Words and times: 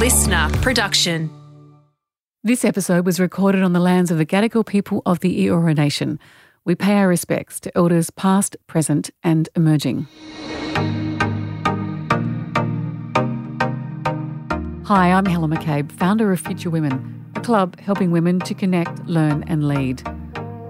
listener 0.00 0.48
production. 0.62 1.28
This 2.42 2.64
episode 2.64 3.04
was 3.04 3.20
recorded 3.20 3.62
on 3.62 3.74
the 3.74 3.80
lands 3.80 4.10
of 4.10 4.16
the 4.16 4.24
Gadigal 4.24 4.64
people 4.64 5.02
of 5.04 5.20
the 5.20 5.44
Eora 5.44 5.76
Nation. 5.76 6.18
We 6.64 6.74
pay 6.74 6.94
our 6.94 7.06
respects 7.06 7.60
to 7.60 7.76
elders 7.76 8.08
past, 8.08 8.56
present, 8.66 9.10
and 9.22 9.50
emerging. 9.54 10.06
Hi, 14.86 15.12
I'm 15.12 15.26
Helen 15.26 15.50
McCabe, 15.50 15.92
founder 15.92 16.32
of 16.32 16.40
Future 16.40 16.70
Women, 16.70 17.22
a 17.36 17.40
club 17.42 17.78
helping 17.78 18.10
women 18.10 18.40
to 18.40 18.54
connect, 18.54 19.04
learn, 19.04 19.44
and 19.48 19.68
lead. 19.68 20.00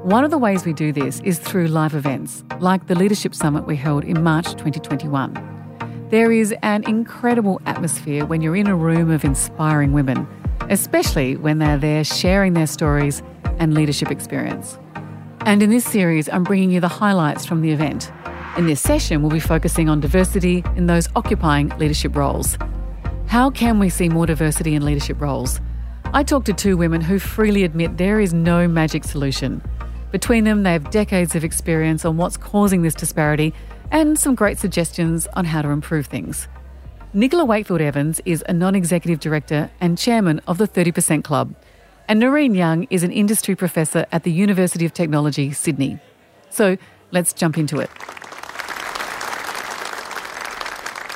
One 0.02 0.24
of 0.24 0.32
the 0.32 0.38
ways 0.38 0.64
we 0.66 0.72
do 0.72 0.92
this 0.92 1.20
is 1.20 1.38
through 1.38 1.68
live 1.68 1.94
events, 1.94 2.42
like 2.58 2.88
the 2.88 2.96
Leadership 2.96 3.36
Summit 3.36 3.64
we 3.64 3.76
held 3.76 4.02
in 4.02 4.24
March 4.24 4.50
2021. 4.54 5.59
There 6.10 6.32
is 6.32 6.52
an 6.64 6.82
incredible 6.88 7.62
atmosphere 7.66 8.26
when 8.26 8.40
you're 8.40 8.56
in 8.56 8.66
a 8.66 8.74
room 8.74 9.12
of 9.12 9.24
inspiring 9.24 9.92
women, 9.92 10.26
especially 10.68 11.36
when 11.36 11.58
they're 11.58 11.78
there 11.78 12.02
sharing 12.02 12.52
their 12.52 12.66
stories 12.66 13.22
and 13.60 13.74
leadership 13.74 14.10
experience. 14.10 14.76
And 15.42 15.62
in 15.62 15.70
this 15.70 15.84
series, 15.84 16.28
I'm 16.28 16.42
bringing 16.42 16.72
you 16.72 16.80
the 16.80 16.88
highlights 16.88 17.46
from 17.46 17.60
the 17.60 17.70
event. 17.70 18.10
In 18.56 18.66
this 18.66 18.80
session, 18.80 19.22
we'll 19.22 19.30
be 19.30 19.38
focusing 19.38 19.88
on 19.88 20.00
diversity 20.00 20.64
in 20.74 20.86
those 20.86 21.08
occupying 21.14 21.68
leadership 21.78 22.16
roles. 22.16 22.58
How 23.28 23.48
can 23.48 23.78
we 23.78 23.88
see 23.88 24.08
more 24.08 24.26
diversity 24.26 24.74
in 24.74 24.84
leadership 24.84 25.20
roles? 25.20 25.60
I 26.06 26.24
talked 26.24 26.46
to 26.46 26.52
two 26.52 26.76
women 26.76 27.02
who 27.02 27.20
freely 27.20 27.62
admit 27.62 27.98
there 27.98 28.18
is 28.18 28.34
no 28.34 28.66
magic 28.66 29.04
solution. 29.04 29.62
Between 30.10 30.42
them, 30.42 30.64
they 30.64 30.72
have 30.72 30.90
decades 30.90 31.36
of 31.36 31.44
experience 31.44 32.04
on 32.04 32.16
what's 32.16 32.36
causing 32.36 32.82
this 32.82 32.96
disparity 32.96 33.54
and 33.90 34.18
some 34.18 34.34
great 34.34 34.58
suggestions 34.58 35.26
on 35.34 35.44
how 35.44 35.62
to 35.62 35.68
improve 35.68 36.06
things. 36.06 36.48
Nicola 37.12 37.44
Wakefield 37.44 37.80
Evans 37.80 38.20
is 38.24 38.44
a 38.48 38.52
non 38.52 38.74
executive 38.74 39.18
director 39.20 39.70
and 39.80 39.98
chairman 39.98 40.40
of 40.46 40.58
the 40.58 40.68
30% 40.68 41.24
Club, 41.24 41.54
and 42.08 42.22
Nareen 42.22 42.56
Young 42.56 42.84
is 42.90 43.02
an 43.02 43.12
industry 43.12 43.56
professor 43.56 44.06
at 44.12 44.22
the 44.22 44.32
University 44.32 44.84
of 44.84 44.94
Technology, 44.94 45.52
Sydney. 45.52 45.98
So 46.50 46.76
let's 47.10 47.32
jump 47.32 47.58
into 47.58 47.80
it. 47.80 47.90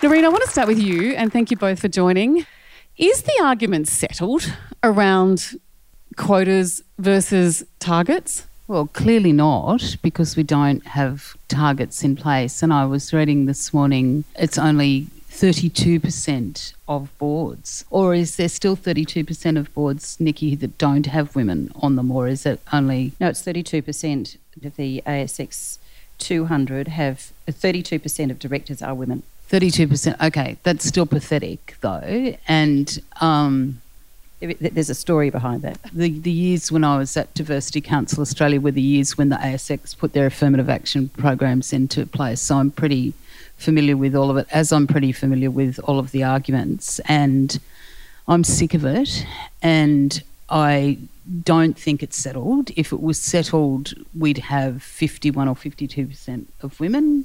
Nareen, 0.02 0.24
I 0.24 0.28
want 0.28 0.42
to 0.44 0.50
start 0.50 0.68
with 0.68 0.78
you 0.78 1.14
and 1.14 1.32
thank 1.32 1.50
you 1.50 1.56
both 1.56 1.80
for 1.80 1.88
joining. 1.88 2.46
Is 2.96 3.22
the 3.22 3.40
argument 3.42 3.88
settled 3.88 4.52
around 4.82 5.58
quotas 6.16 6.82
versus 6.98 7.64
targets? 7.78 8.46
Well, 8.66 8.86
clearly 8.86 9.32
not, 9.32 9.96
because 10.00 10.36
we 10.36 10.42
don't 10.42 10.86
have 10.86 11.36
targets 11.48 12.02
in 12.02 12.16
place. 12.16 12.62
And 12.62 12.72
I 12.72 12.86
was 12.86 13.12
reading 13.12 13.44
this 13.44 13.74
morning, 13.74 14.24
it's 14.36 14.56
only 14.56 15.08
32% 15.30 16.72
of 16.88 17.16
boards. 17.18 17.84
Or 17.90 18.14
is 18.14 18.36
there 18.36 18.48
still 18.48 18.74
32% 18.74 19.58
of 19.58 19.72
boards, 19.74 20.18
Nikki, 20.18 20.54
that 20.54 20.78
don't 20.78 21.06
have 21.06 21.36
women 21.36 21.72
on 21.82 21.96
them? 21.96 22.10
Or 22.10 22.26
is 22.26 22.46
it 22.46 22.60
only. 22.72 23.12
No, 23.20 23.28
it's 23.28 23.42
32% 23.42 24.38
of 24.64 24.76
the 24.76 25.02
ASX 25.06 25.78
200 26.18 26.88
have. 26.88 27.32
32% 27.46 28.30
of 28.30 28.38
directors 28.38 28.80
are 28.80 28.94
women. 28.94 29.24
32%. 29.50 30.18
Okay, 30.26 30.56
that's 30.62 30.86
still 30.86 31.06
pathetic, 31.06 31.76
though. 31.82 32.34
And. 32.48 32.98
Um, 33.20 33.82
there's 34.46 34.90
a 34.90 34.94
story 34.94 35.30
behind 35.30 35.62
that. 35.62 35.78
The, 35.92 36.10
the 36.18 36.30
years 36.30 36.70
when 36.70 36.84
I 36.84 36.98
was 36.98 37.16
at 37.16 37.32
Diversity 37.34 37.80
Council 37.80 38.20
Australia 38.20 38.60
were 38.60 38.70
the 38.70 38.82
years 38.82 39.16
when 39.16 39.28
the 39.28 39.36
ASX 39.36 39.96
put 39.96 40.12
their 40.12 40.26
affirmative 40.26 40.68
action 40.68 41.08
programs 41.10 41.72
into 41.72 42.06
place. 42.06 42.40
So 42.40 42.56
I'm 42.56 42.70
pretty 42.70 43.14
familiar 43.56 43.96
with 43.96 44.14
all 44.14 44.30
of 44.30 44.36
it, 44.36 44.46
as 44.50 44.72
I'm 44.72 44.86
pretty 44.86 45.12
familiar 45.12 45.50
with 45.50 45.78
all 45.84 45.98
of 45.98 46.10
the 46.10 46.22
arguments. 46.22 47.00
And 47.00 47.58
I'm 48.28 48.44
sick 48.44 48.74
of 48.74 48.84
it. 48.84 49.26
And 49.62 50.22
I 50.48 50.98
don't 51.42 51.78
think 51.78 52.02
it's 52.02 52.16
settled. 52.16 52.70
If 52.76 52.92
it 52.92 53.00
was 53.00 53.18
settled, 53.18 53.94
we'd 54.16 54.38
have 54.38 54.82
51 54.82 55.48
or 55.48 55.54
52% 55.54 56.46
of 56.60 56.78
women. 56.80 57.24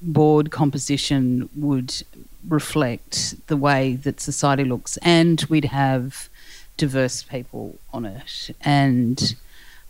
Board 0.00 0.50
composition 0.50 1.48
would 1.56 2.02
reflect 2.48 3.34
the 3.46 3.56
way 3.56 3.94
that 3.96 4.20
society 4.20 4.64
looks, 4.64 4.96
and 4.98 5.44
we'd 5.48 5.66
have 5.66 6.28
diverse 6.76 7.22
people 7.22 7.78
on 7.92 8.04
it. 8.04 8.50
And 8.62 9.34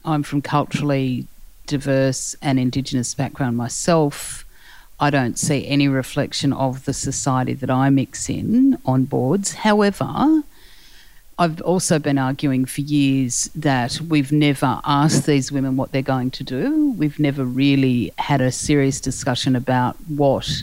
I'm 0.04 0.22
from 0.22 0.42
culturally 0.42 1.26
diverse 1.66 2.36
and 2.42 2.58
Indigenous 2.58 3.14
background 3.14 3.56
myself. 3.56 4.44
I 5.00 5.10
don't 5.10 5.38
see 5.38 5.66
any 5.66 5.88
reflection 5.88 6.52
of 6.52 6.84
the 6.84 6.92
society 6.92 7.54
that 7.54 7.70
I 7.70 7.90
mix 7.90 8.28
in 8.28 8.78
on 8.84 9.04
boards. 9.04 9.54
However, 9.54 10.42
I've 11.38 11.60
also 11.62 11.98
been 11.98 12.18
arguing 12.18 12.66
for 12.66 12.82
years 12.82 13.50
that 13.54 14.00
we've 14.00 14.30
never 14.30 14.80
asked 14.84 15.26
these 15.26 15.50
women 15.50 15.76
what 15.76 15.90
they're 15.90 16.02
going 16.02 16.30
to 16.32 16.44
do. 16.44 16.92
We've 16.92 17.18
never 17.18 17.44
really 17.44 18.12
had 18.18 18.40
a 18.40 18.52
serious 18.52 19.00
discussion 19.00 19.56
about 19.56 19.96
what 20.08 20.62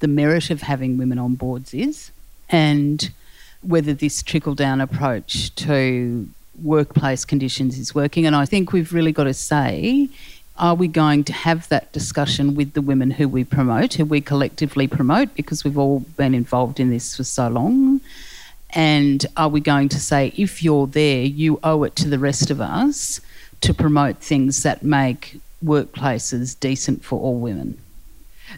the 0.00 0.08
merit 0.08 0.50
of 0.50 0.62
having 0.62 0.98
women 0.98 1.18
on 1.18 1.34
boards 1.34 1.72
is. 1.74 2.10
And 2.48 3.10
whether 3.62 3.94
this 3.94 4.22
trickle 4.22 4.54
down 4.54 4.80
approach 4.80 5.54
to 5.54 6.28
workplace 6.62 7.24
conditions 7.24 7.78
is 7.78 7.94
working. 7.94 8.26
And 8.26 8.36
I 8.36 8.44
think 8.44 8.72
we've 8.72 8.92
really 8.92 9.12
got 9.12 9.24
to 9.24 9.34
say, 9.34 10.08
are 10.58 10.74
we 10.74 10.86
going 10.86 11.24
to 11.24 11.32
have 11.32 11.68
that 11.68 11.92
discussion 11.92 12.54
with 12.54 12.74
the 12.74 12.82
women 12.82 13.10
who 13.10 13.28
we 13.28 13.44
promote, 13.44 13.94
who 13.94 14.04
we 14.04 14.20
collectively 14.20 14.86
promote, 14.86 15.34
because 15.34 15.64
we've 15.64 15.78
all 15.78 16.00
been 16.00 16.34
involved 16.34 16.78
in 16.78 16.90
this 16.90 17.16
for 17.16 17.24
so 17.24 17.48
long? 17.48 18.00
And 18.70 19.24
are 19.36 19.48
we 19.48 19.60
going 19.60 19.88
to 19.90 20.00
say, 20.00 20.32
if 20.36 20.62
you're 20.62 20.86
there, 20.86 21.22
you 21.22 21.58
owe 21.62 21.84
it 21.84 21.96
to 21.96 22.08
the 22.08 22.18
rest 22.18 22.50
of 22.50 22.60
us 22.60 23.20
to 23.60 23.74
promote 23.74 24.18
things 24.18 24.62
that 24.62 24.82
make 24.82 25.40
workplaces 25.64 26.58
decent 26.58 27.04
for 27.04 27.20
all 27.20 27.38
women? 27.38 27.78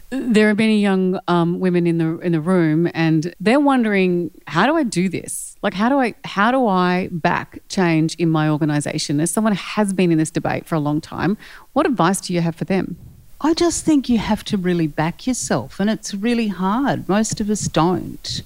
There 0.09 0.49
are 0.49 0.55
many 0.55 0.79
young 0.79 1.19
um, 1.27 1.59
women 1.59 1.87
in 1.87 1.97
the 1.97 2.19
in 2.19 2.31
the 2.31 2.39
room, 2.39 2.89
and 2.93 3.33
they're 3.39 3.59
wondering, 3.59 4.31
how 4.47 4.65
do 4.65 4.75
I 4.75 4.83
do 4.83 5.09
this? 5.09 5.55
Like, 5.61 5.73
how 5.73 5.89
do 5.89 5.99
I 5.99 6.15
how 6.23 6.51
do 6.51 6.67
I 6.67 7.09
back 7.11 7.59
change 7.69 8.15
in 8.15 8.29
my 8.29 8.49
organisation? 8.49 9.19
As 9.19 9.31
someone 9.31 9.55
has 9.55 9.93
been 9.93 10.11
in 10.11 10.17
this 10.17 10.31
debate 10.31 10.65
for 10.65 10.75
a 10.75 10.79
long 10.79 11.01
time, 11.01 11.37
what 11.73 11.85
advice 11.85 12.21
do 12.21 12.33
you 12.33 12.41
have 12.41 12.55
for 12.55 12.65
them? 12.65 12.97
I 13.41 13.53
just 13.53 13.85
think 13.85 14.09
you 14.09 14.17
have 14.17 14.43
to 14.45 14.57
really 14.57 14.87
back 14.87 15.27
yourself, 15.27 15.79
and 15.79 15.89
it's 15.89 16.13
really 16.13 16.47
hard. 16.47 17.07
Most 17.09 17.41
of 17.41 17.49
us 17.49 17.67
don't. 17.67 18.41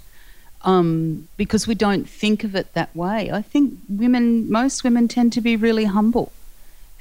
Um, 0.62 1.30
because 1.38 1.68
we 1.68 1.74
don't 1.74 2.04
think 2.04 2.44
of 2.44 2.54
it 2.54 2.74
that 2.74 2.94
way. 2.94 3.32
I 3.32 3.42
think 3.42 3.80
women, 3.88 4.52
most 4.52 4.84
women 4.84 5.08
tend 5.08 5.32
to 5.34 5.40
be 5.40 5.56
really 5.56 5.86
humble 5.86 6.34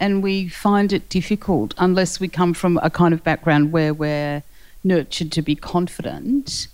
and 0.00 0.22
we 0.22 0.48
find 0.48 0.92
it 0.92 1.08
difficult 1.08 1.74
unless 1.78 2.20
we 2.20 2.28
come 2.28 2.54
from 2.54 2.78
a 2.82 2.90
kind 2.90 3.12
of 3.12 3.24
background 3.24 3.72
where 3.72 3.92
we're 3.92 4.42
nurtured 4.84 5.32
to 5.32 5.42
be 5.42 5.54
confident. 5.54 6.68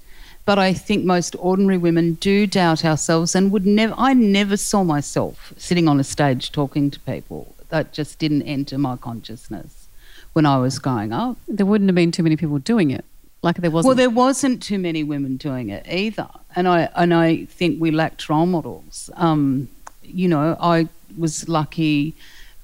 But 0.45 0.59
I 0.59 0.75
think 0.75 1.05
most 1.05 1.35
ordinary 1.39 1.79
women 1.79 2.15
do 2.15 2.47
doubt 2.47 2.85
ourselves 2.85 3.35
and 3.35 3.51
would 3.51 3.65
never, 3.65 3.95
I 3.97 4.13
never 4.13 4.59
saw 4.59 4.85
myself 4.85 5.55
sitting 5.57 5.89
on 5.89 5.99
a 5.99 6.05
stage 6.05 6.53
talking 6.53 6.91
to 6.91 7.01
people. 7.01 7.55
That 7.71 7.93
just 7.93 8.19
didn't 8.19 8.43
enter 8.43 8.77
my 8.77 8.97
consciousness 8.97 9.89
when 10.35 10.45
I 10.45 10.59
was 10.59 10.79
growing 10.79 11.13
up. 11.13 11.39
There 11.49 11.65
wouldn't 11.65 11.89
have 11.89 11.95
been 11.95 12.13
too 12.13 12.23
many 12.23 12.37
people 12.37 12.59
doing 12.59 12.91
it. 12.91 13.05
Like 13.43 13.57
there 13.57 13.71
wasn't. 13.71 13.89
Well, 13.89 13.97
there 13.97 14.11
wasn't 14.11 14.63
too 14.63 14.79
many 14.79 15.03
women 15.03 15.37
doing 15.37 15.69
it 15.69 15.87
either, 15.87 16.29
and 16.57 16.67
I 16.67 16.89
and 16.95 17.13
I 17.13 17.45
think 17.45 17.79
we 17.79 17.91
lacked 17.91 18.31
role 18.31 18.47
models. 18.47 19.11
Um, 19.17 19.69
you 20.03 20.29
know, 20.29 20.57
I 20.59 20.89
was 21.19 21.47
lucky 21.47 22.15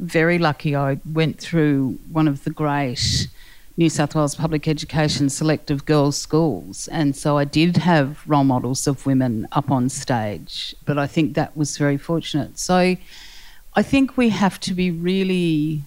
very 0.00 0.38
lucky 0.38 0.74
I 0.74 0.98
went 1.12 1.38
through 1.38 1.98
one 2.10 2.26
of 2.26 2.44
the 2.44 2.50
great 2.50 3.28
New 3.76 3.88
South 3.88 4.14
Wales 4.14 4.34
public 4.34 4.66
education 4.66 5.30
selective 5.30 5.86
girls' 5.86 6.16
schools. 6.16 6.88
And 6.88 7.14
so 7.14 7.38
I 7.38 7.44
did 7.44 7.78
have 7.78 8.22
role 8.26 8.44
models 8.44 8.86
of 8.86 9.06
women 9.06 9.46
up 9.52 9.70
on 9.70 9.88
stage, 9.88 10.74
but 10.84 10.98
I 10.98 11.06
think 11.06 11.34
that 11.34 11.56
was 11.56 11.78
very 11.78 11.96
fortunate. 11.96 12.58
So 12.58 12.96
I 13.74 13.82
think 13.82 14.16
we 14.16 14.30
have 14.30 14.58
to 14.60 14.74
be 14.74 14.90
really 14.90 15.82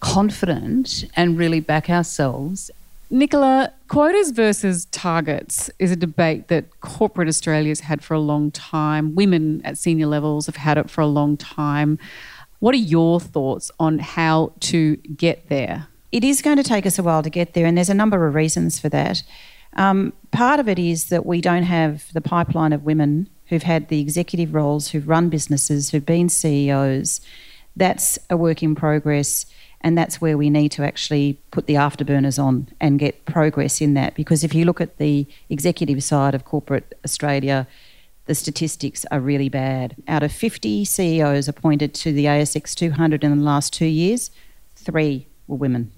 confident 0.00 1.04
and 1.16 1.38
really 1.38 1.60
back 1.60 1.88
ourselves. 1.88 2.70
Nicola, 3.08 3.72
quotas 3.86 4.32
versus 4.32 4.86
targets 4.86 5.70
is 5.78 5.92
a 5.92 5.96
debate 5.96 6.48
that 6.48 6.80
corporate 6.80 7.28
Australia's 7.28 7.80
had 7.80 8.02
for 8.02 8.14
a 8.14 8.20
long 8.20 8.50
time. 8.50 9.14
Women 9.14 9.62
at 9.64 9.78
senior 9.78 10.08
levels 10.08 10.46
have 10.46 10.56
had 10.56 10.76
it 10.76 10.90
for 10.90 11.02
a 11.02 11.06
long 11.06 11.36
time. 11.36 11.98
What 12.60 12.74
are 12.74 12.78
your 12.78 13.20
thoughts 13.20 13.70
on 13.78 13.98
how 13.98 14.52
to 14.60 14.96
get 14.96 15.48
there? 15.48 15.88
It 16.12 16.24
is 16.24 16.40
going 16.40 16.56
to 16.56 16.62
take 16.62 16.86
us 16.86 16.98
a 16.98 17.02
while 17.02 17.22
to 17.22 17.30
get 17.30 17.54
there, 17.54 17.66
and 17.66 17.76
there's 17.76 17.90
a 17.90 17.94
number 17.94 18.26
of 18.26 18.34
reasons 18.34 18.78
for 18.78 18.88
that. 18.88 19.22
Um, 19.74 20.14
part 20.30 20.60
of 20.60 20.68
it 20.68 20.78
is 20.78 21.10
that 21.10 21.26
we 21.26 21.40
don't 21.40 21.64
have 21.64 22.12
the 22.14 22.20
pipeline 22.20 22.72
of 22.72 22.84
women 22.84 23.28
who've 23.46 23.62
had 23.62 23.88
the 23.88 24.00
executive 24.00 24.54
roles, 24.54 24.88
who've 24.88 25.08
run 25.08 25.28
businesses, 25.28 25.90
who've 25.90 26.06
been 26.06 26.28
CEOs. 26.28 27.20
That's 27.76 28.18
a 28.30 28.36
work 28.36 28.62
in 28.62 28.74
progress, 28.74 29.46
and 29.82 29.96
that's 29.96 30.20
where 30.20 30.38
we 30.38 30.48
need 30.48 30.72
to 30.72 30.82
actually 30.82 31.38
put 31.50 31.66
the 31.66 31.74
afterburners 31.74 32.42
on 32.42 32.68
and 32.80 32.98
get 32.98 33.26
progress 33.26 33.80
in 33.80 33.94
that. 33.94 34.14
Because 34.14 34.42
if 34.42 34.54
you 34.54 34.64
look 34.64 34.80
at 34.80 34.96
the 34.96 35.26
executive 35.50 36.02
side 36.02 36.34
of 36.34 36.44
corporate 36.44 36.98
Australia, 37.04 37.66
the 38.26 38.34
statistics 38.34 39.04
are 39.10 39.20
really 39.20 39.48
bad. 39.48 39.96
Out 40.06 40.22
of 40.22 40.32
50 40.32 40.84
CEOs 40.84 41.48
appointed 41.48 41.94
to 41.94 42.12
the 42.12 42.26
ASX 42.26 42.74
200 42.74 43.24
in 43.24 43.38
the 43.38 43.44
last 43.44 43.72
two 43.72 43.86
years, 43.86 44.30
three 44.74 45.28
were 45.46 45.56
women. 45.56 45.92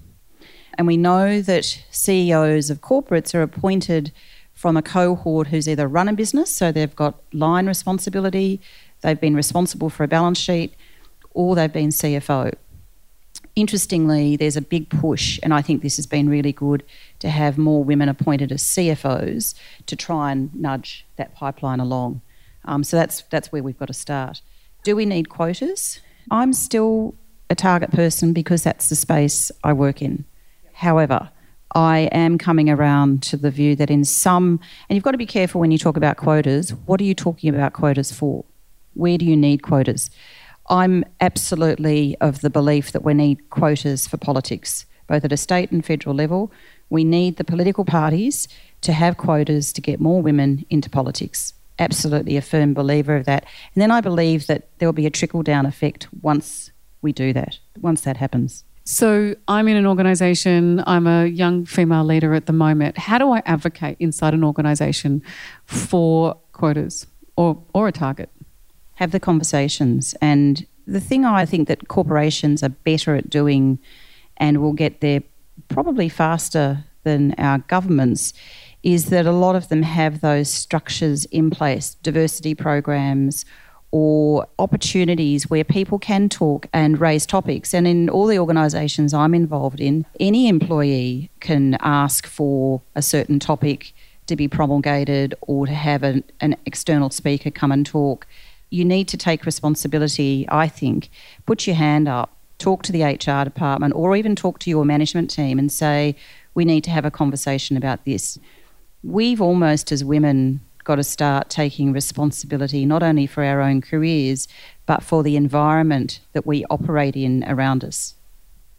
And 0.77 0.87
we 0.87 0.95
know 0.95 1.41
that 1.41 1.83
CEOs 1.91 2.69
of 2.69 2.81
corporates 2.81 3.35
are 3.35 3.41
appointed 3.41 4.11
from 4.53 4.77
a 4.77 4.81
cohort 4.81 5.47
who's 5.47 5.67
either 5.67 5.87
run 5.87 6.07
a 6.07 6.13
business, 6.13 6.53
so 6.53 6.71
they've 6.71 6.95
got 6.95 7.21
line 7.33 7.65
responsibility, 7.65 8.61
they've 9.01 9.19
been 9.19 9.35
responsible 9.35 9.89
for 9.89 10.03
a 10.03 10.07
balance 10.07 10.37
sheet, 10.37 10.73
or 11.31 11.55
they've 11.55 11.73
been 11.73 11.89
CFO. 11.89 12.53
Interestingly, 13.59 14.37
there's 14.37 14.55
a 14.55 14.61
big 14.61 14.87
push, 14.87 15.37
and 15.43 15.53
I 15.53 15.61
think 15.61 15.81
this 15.81 15.97
has 15.97 16.07
been 16.07 16.29
really 16.29 16.53
good 16.53 16.81
to 17.19 17.29
have 17.29 17.57
more 17.57 17.83
women 17.83 18.07
appointed 18.07 18.53
as 18.53 18.63
CFOs 18.63 19.53
to 19.85 19.97
try 19.97 20.31
and 20.31 20.55
nudge 20.55 21.05
that 21.17 21.35
pipeline 21.35 21.81
along. 21.81 22.21
Um, 22.63 22.85
so 22.85 22.95
that's 22.95 23.23
that's 23.23 23.51
where 23.51 23.61
we've 23.61 23.77
got 23.77 23.89
to 23.89 23.93
start. 23.93 24.41
Do 24.85 24.95
we 24.95 25.05
need 25.05 25.27
quotas? 25.27 25.99
I'm 26.31 26.53
still 26.53 27.15
a 27.49 27.55
target 27.55 27.91
person 27.91 28.31
because 28.31 28.63
that's 28.63 28.87
the 28.87 28.95
space 28.95 29.51
I 29.61 29.73
work 29.73 30.01
in. 30.01 30.23
However, 30.71 31.29
I 31.75 32.07
am 32.13 32.37
coming 32.37 32.69
around 32.69 33.23
to 33.23 33.35
the 33.35 33.51
view 33.51 33.75
that 33.75 33.91
in 33.91 34.05
some, 34.05 34.61
and 34.87 34.95
you've 34.95 35.03
got 35.03 35.11
to 35.11 35.17
be 35.17 35.25
careful 35.25 35.59
when 35.59 35.71
you 35.71 35.77
talk 35.77 35.97
about 35.97 36.15
quotas, 36.15 36.73
what 36.85 37.01
are 37.01 37.03
you 37.03 37.13
talking 37.13 37.53
about 37.53 37.73
quotas 37.73 38.09
for? 38.09 38.45
Where 38.93 39.17
do 39.17 39.25
you 39.25 39.35
need 39.35 39.63
quotas? 39.63 40.09
I'm 40.69 41.03
absolutely 41.19 42.15
of 42.21 42.41
the 42.41 42.49
belief 42.49 42.91
that 42.91 43.03
we 43.03 43.13
need 43.13 43.49
quotas 43.49 44.07
for 44.07 44.17
politics, 44.17 44.85
both 45.07 45.25
at 45.25 45.31
a 45.31 45.37
state 45.37 45.71
and 45.71 45.83
federal 45.83 46.15
level. 46.15 46.51
We 46.89 47.03
need 47.03 47.37
the 47.37 47.43
political 47.43 47.85
parties 47.85 48.47
to 48.81 48.93
have 48.93 49.17
quotas 49.17 49.73
to 49.73 49.81
get 49.81 49.99
more 49.99 50.21
women 50.21 50.65
into 50.69 50.89
politics. 50.89 51.53
Absolutely 51.79 52.37
a 52.37 52.41
firm 52.41 52.73
believer 52.73 53.15
of 53.15 53.25
that. 53.25 53.45
And 53.73 53.81
then 53.81 53.89
I 53.89 54.01
believe 54.01 54.47
that 54.47 54.69
there 54.77 54.87
will 54.87 54.93
be 54.93 55.05
a 55.05 55.11
trickle 55.11 55.43
down 55.43 55.65
effect 55.65 56.07
once 56.21 56.71
we 57.01 57.13
do 57.13 57.33
that, 57.33 57.57
once 57.79 58.01
that 58.01 58.17
happens. 58.17 58.63
So 58.83 59.35
I'm 59.47 59.67
in 59.67 59.77
an 59.77 59.85
organisation, 59.85 60.83
I'm 60.87 61.05
a 61.07 61.25
young 61.27 61.65
female 61.65 62.03
leader 62.03 62.33
at 62.33 62.47
the 62.47 62.53
moment. 62.53 62.97
How 62.97 63.17
do 63.17 63.31
I 63.31 63.41
advocate 63.45 63.97
inside 63.99 64.33
an 64.33 64.43
organisation 64.43 65.21
for 65.65 66.35
quotas 66.53 67.05
or, 67.35 67.63
or 67.73 67.87
a 67.87 67.91
target? 67.91 68.29
Have 68.99 69.11
the 69.11 69.19
conversations. 69.19 70.13
And 70.21 70.65
the 70.85 70.99
thing 70.99 71.23
I 71.23 71.45
think 71.45 71.69
that 71.69 71.87
corporations 71.87 72.61
are 72.61 72.75
better 72.83 73.15
at 73.15 73.29
doing 73.29 73.79
and 74.35 74.61
will 74.61 74.73
get 74.73 74.99
there 74.99 75.23
probably 75.69 76.09
faster 76.09 76.83
than 77.05 77.33
our 77.37 77.59
governments 77.59 78.33
is 78.83 79.05
that 79.05 79.25
a 79.25 79.31
lot 79.31 79.55
of 79.55 79.69
them 79.69 79.83
have 79.83 80.19
those 80.19 80.49
structures 80.49 81.23
in 81.25 81.49
place, 81.49 81.95
diversity 82.03 82.53
programs 82.53 83.45
or 83.91 84.45
opportunities 84.59 85.49
where 85.49 85.63
people 85.63 85.97
can 85.97 86.27
talk 86.27 86.67
and 86.73 86.99
raise 86.99 87.25
topics. 87.25 87.73
And 87.73 87.87
in 87.87 88.09
all 88.09 88.27
the 88.27 88.37
organisations 88.37 89.13
I'm 89.13 89.33
involved 89.33 89.79
in, 89.79 90.05
any 90.19 90.49
employee 90.49 91.31
can 91.39 91.77
ask 91.79 92.27
for 92.27 92.81
a 92.95 93.01
certain 93.01 93.39
topic 93.39 93.93
to 94.27 94.35
be 94.35 94.49
promulgated 94.49 95.35
or 95.39 95.65
to 95.67 95.73
have 95.73 96.03
an, 96.03 96.25
an 96.41 96.57
external 96.65 97.09
speaker 97.09 97.49
come 97.49 97.71
and 97.71 97.85
talk 97.85 98.27
you 98.69 98.85
need 98.85 99.07
to 99.09 99.17
take 99.17 99.45
responsibility, 99.45 100.45
I 100.49 100.67
think. 100.67 101.09
Put 101.45 101.65
your 101.65 101.75
hand 101.75 102.07
up, 102.07 102.35
talk 102.57 102.83
to 102.83 102.91
the 102.91 103.03
HR 103.03 103.43
department, 103.43 103.93
or 103.95 104.15
even 104.15 104.35
talk 104.35 104.59
to 104.59 104.69
your 104.69 104.85
management 104.85 105.29
team 105.29 105.57
and 105.57 105.71
say, 105.71 106.15
we 106.53 106.65
need 106.65 106.83
to 106.83 106.91
have 106.91 107.05
a 107.05 107.11
conversation 107.11 107.77
about 107.77 108.05
this. 108.05 108.37
We've 109.03 109.41
almost, 109.41 109.91
as 109.91 110.03
women, 110.03 110.61
got 110.83 110.95
to 110.95 111.03
start 111.03 111.49
taking 111.49 111.93
responsibility 111.93 112.85
not 112.85 113.03
only 113.03 113.27
for 113.27 113.43
our 113.43 113.61
own 113.61 113.81
careers, 113.81 114.47
but 114.85 115.03
for 115.03 115.23
the 115.23 115.35
environment 115.35 116.19
that 116.33 116.45
we 116.45 116.65
operate 116.69 117.15
in 117.15 117.43
around 117.47 117.83
us. 117.83 118.15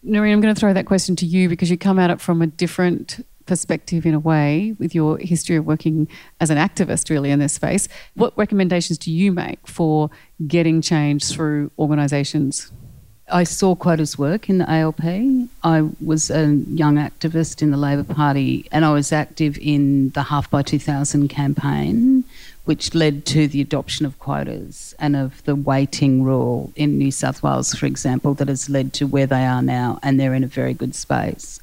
Nareen, 0.05 0.33
I'm 0.33 0.41
going 0.41 0.55
to 0.55 0.59
throw 0.59 0.73
that 0.73 0.87
question 0.87 1.15
to 1.17 1.27
you 1.27 1.49
because 1.49 1.71
you 1.71 1.77
come 1.77 1.99
at 1.99 2.11
it 2.11 2.21
from 2.21 2.43
a 2.43 2.47
different 2.47 3.25
perspective 3.51 4.07
in 4.07 4.15
a 4.15 4.21
way 4.21 4.77
with 4.79 4.95
your 4.95 5.19
history 5.19 5.57
of 5.57 5.67
working 5.67 6.07
as 6.39 6.51
an 6.51 6.57
activist 6.57 7.11
really 7.11 7.33
in 7.33 7.41
this 7.41 7.53
space. 7.53 7.89
What 8.15 8.33
recommendations 8.39 8.97
do 8.97 9.11
you 9.11 9.33
make 9.33 9.67
for 9.67 10.09
getting 10.47 10.81
change 10.81 11.25
through 11.25 11.73
organisations? 11.77 12.71
I 13.29 13.43
saw 13.43 13.75
quotas 13.75 14.17
work 14.17 14.49
in 14.49 14.59
the 14.59 14.71
ALP. 14.71 15.03
I 15.65 15.89
was 16.01 16.31
a 16.31 16.47
young 16.83 16.95
activist 16.95 17.61
in 17.61 17.73
the 17.73 17.77
Labor 17.77 18.05
Party 18.05 18.69
and 18.71 18.85
I 18.85 18.93
was 18.93 19.11
active 19.11 19.59
in 19.59 20.11
the 20.11 20.23
Half 20.23 20.49
by 20.49 20.63
2000 20.63 21.27
campaign, 21.27 22.23
which 22.67 22.95
led 22.95 23.27
to 23.27 23.49
the 23.49 23.61
adoption 23.61 24.07
of 24.07 24.17
quotas 24.21 24.95
and 25.01 25.17
of 25.17 25.43
the 25.43 25.57
waiting 25.57 26.23
rule 26.23 26.73
in 26.77 26.99
New 26.99 27.11
South 27.11 27.43
Wales, 27.43 27.75
for 27.75 27.87
example, 27.87 28.33
that 28.35 28.47
has 28.47 28.71
led 28.71 28.93
to 28.93 29.09
where 29.09 29.27
they 29.27 29.45
are 29.45 29.63
now, 29.63 29.99
and 30.05 30.21
they're 30.21 30.35
in 30.35 30.45
a 30.45 30.55
very 30.61 30.73
good 30.73 30.95
space. 30.95 31.59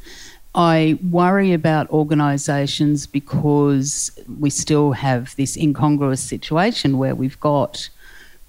I 0.58 0.98
worry 1.08 1.54
about 1.54 1.88
organisations 1.92 3.06
because 3.06 4.10
we 4.40 4.50
still 4.50 4.94
have 4.94 5.36
this 5.36 5.56
incongruous 5.56 6.22
situation 6.22 6.98
where 6.98 7.14
we've 7.14 7.40
got 7.40 7.90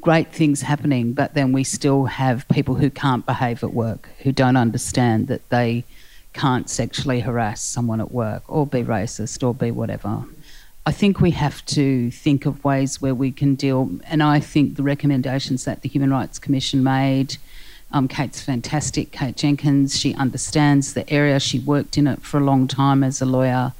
great 0.00 0.32
things 0.32 0.62
happening, 0.62 1.12
but 1.12 1.34
then 1.34 1.52
we 1.52 1.64
still 1.64 2.06
have 2.06 2.48
people 2.48 2.76
who 2.76 2.88
can't 2.88 3.26
behave 3.26 3.62
at 3.62 3.74
work, 3.74 4.08
who 4.20 4.32
don't 4.32 4.56
understand 4.56 5.26
that 5.26 5.46
they 5.50 5.84
can't 6.32 6.70
sexually 6.70 7.20
harass 7.20 7.60
someone 7.60 8.00
at 8.00 8.10
work 8.10 8.42
or 8.48 8.66
be 8.66 8.82
racist 8.82 9.46
or 9.46 9.52
be 9.52 9.70
whatever. 9.70 10.24
I 10.86 10.92
think 10.92 11.20
we 11.20 11.32
have 11.32 11.62
to 11.66 12.10
think 12.10 12.46
of 12.46 12.64
ways 12.64 13.02
where 13.02 13.14
we 13.14 13.32
can 13.32 13.54
deal, 13.54 13.90
and 14.04 14.22
I 14.22 14.40
think 14.40 14.76
the 14.76 14.82
recommendations 14.82 15.66
that 15.66 15.82
the 15.82 15.90
Human 15.90 16.10
Rights 16.10 16.38
Commission 16.38 16.82
made 16.82 17.36
um, 17.90 18.08
Kate's 18.08 18.40
fantastic, 18.40 19.12
Kate 19.12 19.36
Jenkins. 19.36 19.98
She 19.98 20.14
understands 20.14 20.94
the 20.94 21.08
area. 21.10 21.40
She 21.40 21.58
worked 21.58 21.96
in 21.96 22.06
it 22.06 22.22
for 22.22 22.38
a 22.38 22.44
long 22.44 22.68
time 22.68 23.02
as 23.02 23.22
a 23.22 23.26
lawyer. 23.26 23.72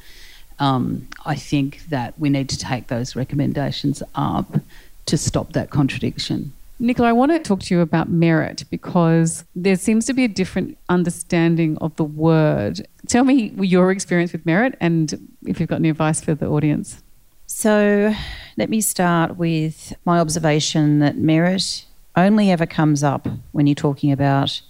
Um, 0.58 1.08
I 1.26 1.34
think 1.34 1.84
that 1.88 2.18
we 2.18 2.30
need 2.30 2.48
to 2.48 2.58
take 2.58 2.88
those 2.88 3.14
recommendations 3.14 4.02
up 4.14 4.60
to 5.06 5.16
stop 5.16 5.52
that 5.52 5.70
contradiction. 5.70 6.52
Nicola, 6.80 7.08
I 7.08 7.12
want 7.12 7.32
to 7.32 7.40
talk 7.40 7.60
to 7.60 7.74
you 7.74 7.80
about 7.80 8.08
merit 8.08 8.64
because 8.70 9.44
there 9.54 9.76
seems 9.76 10.06
to 10.06 10.12
be 10.12 10.24
a 10.24 10.28
different 10.28 10.78
understanding 10.88 11.76
of 11.78 11.94
the 11.96 12.04
word. 12.04 12.86
Tell 13.08 13.24
me 13.24 13.52
your 13.58 13.90
experience 13.90 14.32
with 14.32 14.46
merit 14.46 14.76
and 14.80 15.28
if 15.44 15.58
you've 15.58 15.68
got 15.68 15.76
any 15.76 15.90
advice 15.90 16.20
for 16.20 16.34
the 16.34 16.46
audience. 16.46 17.02
So, 17.46 18.14
let 18.58 18.68
me 18.68 18.80
start 18.80 19.38
with 19.38 19.94
my 20.04 20.20
observation 20.20 20.98
that 20.98 21.16
merit 21.16 21.84
only 22.26 22.50
ever 22.50 22.66
comes 22.66 23.02
up 23.02 23.26
when 23.52 23.66
you're 23.66 23.74
talking 23.74 24.12
about 24.12 24.60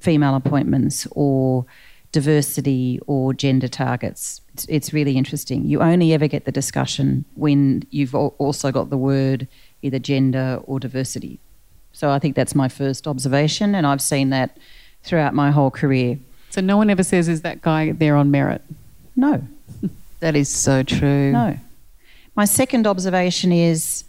female 0.00 0.34
appointments 0.34 1.06
or 1.12 1.66
diversity 2.12 3.00
or 3.06 3.34
gender 3.34 3.68
targets. 3.68 4.40
It's, 4.54 4.66
it's, 4.68 4.92
really 4.92 5.16
interesting. 5.16 5.66
You 5.66 5.80
only 5.82 6.12
ever 6.14 6.26
get 6.26 6.44
the 6.44 6.52
discussion 6.52 7.24
when 7.34 7.84
you've 7.90 8.14
also 8.14 8.72
got 8.72 8.90
the 8.90 8.96
word 8.96 9.46
either 9.82 9.98
gender 9.98 10.60
or 10.64 10.80
diversity. 10.80 11.38
So 11.92 12.10
I 12.10 12.18
think 12.18 12.34
that's 12.36 12.54
my 12.54 12.68
first 12.68 13.06
observation, 13.06 13.74
and 13.74 13.86
I've 13.86 14.00
seen 14.00 14.30
that 14.30 14.56
throughout 15.02 15.34
my 15.34 15.50
whole 15.50 15.70
career. 15.70 16.18
So 16.50 16.60
no 16.60 16.76
one 16.76 16.90
ever 16.90 17.02
says, 17.02 17.28
Is 17.28 17.42
that 17.42 17.60
guy 17.60 17.92
there 17.92 18.16
on 18.16 18.30
merit? 18.30 18.62
No. 19.16 19.42
that 20.20 20.36
is 20.36 20.48
so 20.48 20.82
true. 20.82 21.32
No. 21.32 21.58
My 22.36 22.44
second 22.44 22.86
observation 22.86 23.52
is 23.52 24.04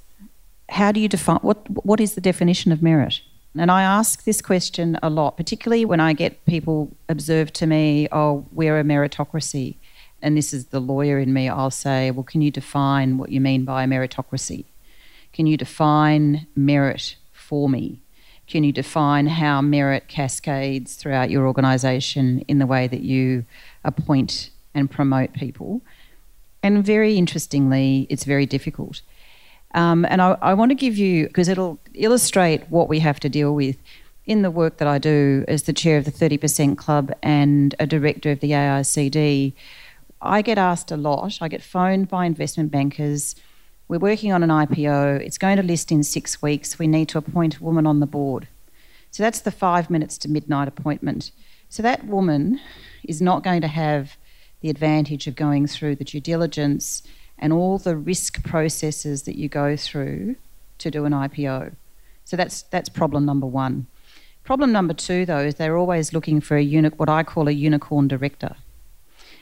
how 0.69 0.91
do 0.91 0.99
you 0.99 1.07
define 1.07 1.39
what 1.41 1.69
what 1.85 1.99
is 1.99 2.15
the 2.15 2.21
definition 2.21 2.71
of 2.71 2.81
merit? 2.81 3.21
And 3.57 3.71
I 3.71 3.81
ask 3.81 4.23
this 4.23 4.41
question 4.41 4.97
a 5.01 5.09
lot, 5.09 5.35
particularly 5.35 5.83
when 5.83 5.99
I 5.99 6.13
get 6.13 6.45
people 6.45 6.95
observe 7.07 7.51
to 7.53 7.65
me, 7.65 8.07
oh, 8.11 8.45
we're 8.51 8.79
a 8.79 8.83
meritocracy. 8.83 9.75
And 10.21 10.38
this 10.38 10.53
is 10.53 10.67
the 10.67 10.79
lawyer 10.79 11.17
in 11.17 11.33
me. 11.33 11.49
I'll 11.49 11.71
say, 11.71 12.11
well, 12.11 12.23
can 12.23 12.41
you 12.41 12.51
define 12.51 13.17
what 13.17 13.31
you 13.31 13.41
mean 13.41 13.65
by 13.65 13.85
meritocracy? 13.85 14.65
Can 15.33 15.47
you 15.47 15.57
define 15.57 16.45
merit 16.55 17.15
for 17.31 17.69
me? 17.69 18.01
Can 18.45 18.63
you 18.63 18.71
define 18.71 19.27
how 19.27 19.61
merit 19.61 20.07
cascades 20.07 20.95
throughout 20.95 21.29
your 21.29 21.47
organisation 21.47 22.39
in 22.47 22.59
the 22.59 22.65
way 22.65 22.88
that 22.88 23.01
you 23.01 23.45
appoint 23.83 24.49
and 24.73 24.91
promote 24.91 25.33
people? 25.33 25.81
And 26.61 26.83
very 26.83 27.15
interestingly, 27.15 28.05
it's 28.09 28.25
very 28.25 28.45
difficult. 28.45 29.01
Um, 29.73 30.05
and 30.05 30.21
I, 30.21 30.38
I 30.41 30.53
want 30.53 30.71
to 30.71 30.75
give 30.75 30.97
you, 30.97 31.27
because 31.27 31.47
it'll 31.47 31.79
illustrate 31.93 32.69
what 32.69 32.89
we 32.89 32.99
have 32.99 33.19
to 33.21 33.29
deal 33.29 33.53
with 33.53 33.77
in 34.25 34.41
the 34.41 34.51
work 34.51 34.77
that 34.77 34.88
I 34.88 34.97
do 34.97 35.43
as 35.47 35.63
the 35.63 35.73
chair 35.73 35.97
of 35.97 36.05
the 36.05 36.11
30% 36.11 36.77
Club 36.77 37.11
and 37.23 37.73
a 37.79 37.88
director 37.88 38.31
of 38.31 38.39
the 38.39 38.51
AICD. 38.51 39.53
I 40.21 40.41
get 40.41 40.57
asked 40.57 40.91
a 40.91 40.97
lot. 40.97 41.39
I 41.41 41.47
get 41.47 41.63
phoned 41.63 42.09
by 42.09 42.25
investment 42.25 42.71
bankers. 42.71 43.35
We're 43.88 43.99
working 43.99 44.31
on 44.31 44.43
an 44.43 44.49
IPO. 44.49 45.21
It's 45.21 45.38
going 45.38 45.57
to 45.57 45.63
list 45.63 45.91
in 45.91 46.03
six 46.03 46.41
weeks. 46.41 46.77
We 46.77 46.88
need 46.88 47.09
to 47.09 47.17
appoint 47.17 47.57
a 47.57 47.63
woman 47.63 47.88
on 47.88 47.99
the 47.99 48.05
board. 48.05 48.47
So 49.11 49.23
that's 49.23 49.39
the 49.39 49.51
five 49.51 49.89
minutes 49.89 50.17
to 50.19 50.29
midnight 50.29 50.67
appointment. 50.67 51.31
So 51.69 51.81
that 51.83 52.05
woman 52.05 52.59
is 53.03 53.21
not 53.21 53.43
going 53.43 53.61
to 53.61 53.67
have 53.67 54.17
the 54.61 54.69
advantage 54.69 55.25
of 55.25 55.35
going 55.35 55.67
through 55.67 55.95
the 55.95 56.03
due 56.03 56.19
diligence 56.19 57.01
and 57.39 57.53
all 57.53 57.77
the 57.77 57.96
risk 57.96 58.43
processes 58.43 59.24
that 59.24 59.38
you 59.38 59.48
go 59.48 59.75
through 59.75 60.36
to 60.77 60.91
do 60.91 61.05
an 61.05 61.13
IPO. 61.13 61.74
So 62.25 62.38
that's 62.38 62.62
that's 62.63 62.89
problem 62.89 63.25
number 63.25 63.48
one. 63.48 63.88
Problem 64.43 64.72
number 64.72 64.93
two, 64.93 65.25
though, 65.25 65.39
is 65.39 65.55
they're 65.55 65.77
always 65.77 66.13
looking 66.13 66.41
for 66.41 66.58
a 66.58 66.63
uni- 66.63 66.89
what 66.89 67.10
I 67.10 67.24
call 67.24 67.48
a 67.48 67.51
unicorn 67.51 68.08
director. 68.08 68.55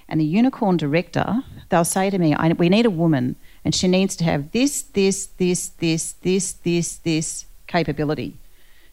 And 0.09 0.21
the 0.21 0.25
unicorn 0.25 0.77
director, 0.77 1.43
they'll 1.69 1.85
say 1.85 2.09
to 2.09 2.17
me, 2.17 2.35
"We 2.57 2.69
need 2.69 2.85
a 2.85 2.89
woman, 2.89 3.35
and 3.65 3.73
she 3.75 3.87
needs 3.87 4.15
to 4.17 4.23
have 4.23 4.51
this, 4.51 4.81
this, 4.81 5.27
this, 5.37 5.69
this, 5.69 6.13
this, 6.13 6.53
this, 6.53 6.95
this 6.97 7.45
capability. 7.67 8.37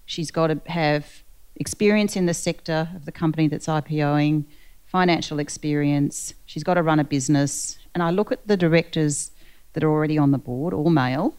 She's 0.07 0.31
got 0.31 0.49
to 0.49 0.61
have 0.67 1.23
experience 1.57 2.17
in 2.17 2.27
the 2.27 2.35
sector 2.35 2.89
of 2.95 3.05
the 3.05 3.13
company 3.13 3.47
that's 3.49 3.67
IPOing, 3.67 4.45
financial 4.87 5.39
experience. 5.39 6.35
She's 6.47 6.65
got 6.65 6.75
to 6.75 6.83
run 6.83 7.01
a 7.01 7.05
business." 7.05 7.79
And 7.95 8.03
I 8.03 8.11
look 8.11 8.33
at 8.33 8.47
the 8.47 8.57
directors 8.57 9.31
that 9.73 9.85
are 9.85 9.91
already 9.91 10.19
on 10.19 10.33
the 10.33 10.39
board, 10.39 10.75
all 10.75 10.91
male, 10.91 11.35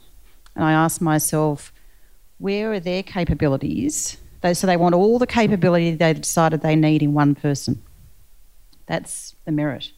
and 0.55 0.63
I 0.63 0.71
ask 0.71 1.01
myself, 1.01 1.73
where 2.37 2.71
are 2.73 2.79
their 2.79 3.03
capabilities? 3.03 4.17
So 4.53 4.67
they 4.67 4.77
want 4.77 4.95
all 4.95 5.17
the 5.17 5.27
capability 5.27 5.95
they 5.95 6.13
decided 6.13 6.61
they 6.61 6.75
need 6.75 7.01
in 7.01 7.13
one 7.13 7.33
person. 7.33 7.81
That's 8.85 9.35
the 9.45 9.51
merit. 9.51 9.91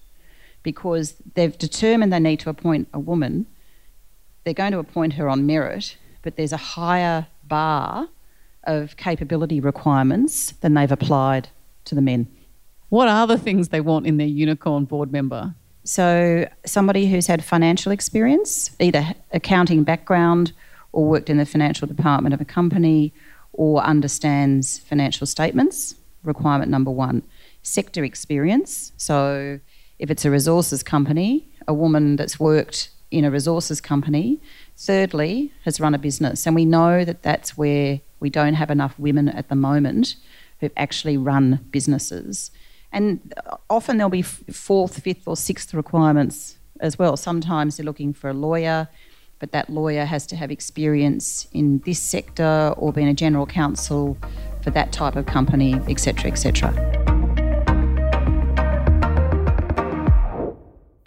Because 0.63 1.15
they've 1.35 1.57
determined 1.57 2.13
they 2.13 2.19
need 2.19 2.39
to 2.41 2.49
appoint 2.49 2.87
a 2.93 2.99
woman, 2.99 3.45
they're 4.43 4.53
going 4.53 4.71
to 4.71 4.79
appoint 4.79 5.13
her 5.13 5.27
on 5.27 5.45
merit, 5.45 5.97
but 6.21 6.37
there's 6.37 6.53
a 6.53 6.57
higher 6.57 7.27
bar 7.43 8.07
of 8.63 8.95
capability 8.95 9.59
requirements 9.59 10.51
than 10.61 10.73
they've 10.73 10.91
applied 10.91 11.49
to 11.85 11.95
the 11.95 12.01
men. 12.01 12.27
What 12.89 13.09
are 13.09 13.27
the 13.27 13.37
things 13.37 13.67
they 13.67 13.81
want 13.81 14.07
in 14.07 14.15
their 14.15 14.27
unicorn 14.27 14.85
board 14.85 15.11
member? 15.11 15.55
So, 15.87 16.49
somebody 16.65 17.09
who's 17.09 17.27
had 17.27 17.45
financial 17.45 17.93
experience, 17.93 18.71
either 18.77 19.13
accounting 19.31 19.83
background 19.85 20.51
or 20.91 21.05
worked 21.05 21.29
in 21.29 21.37
the 21.37 21.45
financial 21.45 21.87
department 21.87 22.33
of 22.33 22.41
a 22.41 22.45
company 22.45 23.13
or 23.53 23.81
understands 23.81 24.79
financial 24.79 25.25
statements, 25.25 25.95
requirement 26.23 26.69
number 26.69 26.91
one. 26.91 27.23
Sector 27.63 28.03
experience, 28.03 28.91
so 28.97 29.61
if 29.97 30.11
it's 30.11 30.25
a 30.25 30.29
resources 30.29 30.83
company, 30.83 31.47
a 31.69 31.73
woman 31.73 32.17
that's 32.17 32.37
worked 32.37 32.89
in 33.09 33.23
a 33.23 33.31
resources 33.31 33.79
company. 33.79 34.41
Thirdly, 34.75 35.53
has 35.63 35.79
run 35.79 35.95
a 35.95 35.97
business. 35.97 36.45
And 36.45 36.53
we 36.53 36.65
know 36.65 37.05
that 37.05 37.23
that's 37.23 37.57
where 37.57 38.01
we 38.19 38.29
don't 38.29 38.55
have 38.55 38.69
enough 38.69 38.99
women 38.99 39.29
at 39.29 39.47
the 39.47 39.55
moment 39.55 40.17
who've 40.59 40.71
actually 40.75 41.15
run 41.15 41.65
businesses. 41.71 42.51
And 42.91 43.33
often 43.69 43.97
there'll 43.97 44.09
be 44.09 44.21
fourth, 44.21 44.99
fifth, 45.01 45.27
or 45.27 45.35
sixth 45.35 45.73
requirements 45.73 46.57
as 46.79 46.97
well. 46.97 47.17
Sometimes 47.17 47.77
they're 47.77 47.85
looking 47.85 48.13
for 48.13 48.29
a 48.29 48.33
lawyer, 48.33 48.87
but 49.39 49.51
that 49.51 49.69
lawyer 49.69 50.05
has 50.05 50.25
to 50.27 50.35
have 50.35 50.51
experience 50.51 51.47
in 51.51 51.79
this 51.85 52.01
sector 52.01 52.73
or 52.77 52.93
being 52.93 53.07
a 53.07 53.13
general 53.13 53.45
counsel 53.45 54.17
for 54.63 54.71
that 54.71 54.91
type 54.91 55.15
of 55.15 55.25
company, 55.25 55.75
etc., 55.87 56.31
etc. 56.31 56.96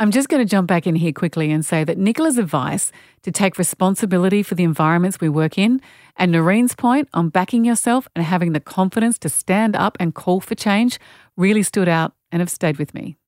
I'm 0.01 0.11
just 0.11 0.31
going 0.31 0.41
to 0.41 0.51
jump 0.51 0.67
back 0.67 0.87
in 0.87 0.95
here 0.95 1.13
quickly 1.13 1.53
and 1.53 1.63
say 1.63 1.85
that 1.85 1.99
Nicola's 1.99 2.39
advice 2.39 2.91
to 3.21 3.31
take 3.31 3.59
responsibility 3.59 4.43
for 4.43 4.55
the 4.55 4.65
environments 4.65 5.21
we 5.21 5.29
work 5.29 5.59
in 5.59 5.83
and 6.17 6.35
Nareen's 6.35 6.75
point 6.75 7.11
on 7.13 7.29
backing 7.29 7.67
yourself 7.67 8.09
and 8.17 8.25
having 8.25 8.55
the 8.55 8.61
confidence 8.61 9.19
to 9.19 9.29
stand 9.29 9.77
up 9.77 9.99
and 10.01 10.15
call 10.15 10.41
for 10.41 10.55
change 10.55 10.99
really 11.37 11.63
stood 11.63 11.87
out 11.87 12.15
and 12.33 12.41
have 12.41 12.49
stayed 12.49 12.79
with 12.79 12.95
me. 12.95 13.19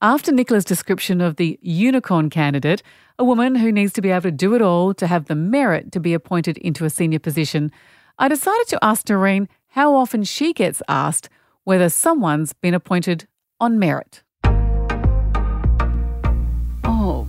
After 0.00 0.30
Nicola's 0.30 0.64
description 0.64 1.20
of 1.20 1.34
the 1.34 1.58
unicorn 1.62 2.30
candidate, 2.30 2.84
a 3.18 3.24
woman 3.24 3.56
who 3.56 3.72
needs 3.72 3.92
to 3.94 4.00
be 4.00 4.10
able 4.10 4.22
to 4.22 4.30
do 4.30 4.54
it 4.54 4.62
all 4.62 4.94
to 4.94 5.08
have 5.08 5.24
the 5.24 5.34
merit 5.34 5.90
to 5.90 5.98
be 5.98 6.14
appointed 6.14 6.58
into 6.58 6.84
a 6.84 6.90
senior 6.90 7.18
position, 7.18 7.72
I 8.20 8.28
decided 8.28 8.68
to 8.68 8.84
ask 8.84 9.04
Nareen 9.06 9.48
how 9.70 9.96
often 9.96 10.22
she 10.22 10.52
gets 10.52 10.80
asked 10.86 11.28
whether 11.64 11.88
someone's 11.88 12.52
been 12.52 12.72
appointed 12.72 13.26
on 13.58 13.80
merit. 13.80 14.22
Oh, 16.90 17.28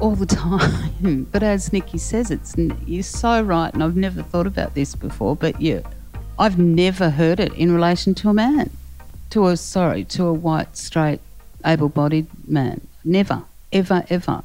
all 0.00 0.16
the 0.16 0.26
time. 0.44 1.22
But 1.30 1.44
as 1.44 1.72
Nikki 1.72 1.98
says, 1.98 2.32
it's 2.32 2.56
you're 2.84 3.04
so 3.04 3.40
right, 3.40 3.72
and 3.72 3.80
I've 3.80 3.96
never 3.96 4.24
thought 4.24 4.48
about 4.48 4.74
this 4.74 4.96
before. 4.96 5.36
But 5.36 5.60
yeah, 5.60 5.82
I've 6.36 6.58
never 6.58 7.08
heard 7.08 7.38
it 7.38 7.52
in 7.54 7.70
relation 7.70 8.12
to 8.16 8.28
a 8.28 8.34
man, 8.34 8.70
to 9.30 9.46
a 9.46 9.56
sorry, 9.56 10.02
to 10.06 10.24
a 10.24 10.32
white, 10.32 10.76
straight, 10.76 11.20
able-bodied 11.64 12.26
man. 12.48 12.80
Never, 13.04 13.44
ever, 13.72 14.04
ever. 14.10 14.42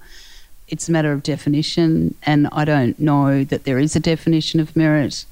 It's 0.67 0.87
a 0.87 0.91
matter 0.91 1.11
of 1.11 1.23
definition, 1.23 2.13
and 2.21 2.47
I 2.51 2.63
don't 2.63 2.99
know 2.99 3.43
that 3.45 3.63
there 3.63 3.79
is 3.79 3.95
a 3.95 3.99
definition 3.99 4.59
of 4.59 4.75
merit. 4.75 5.25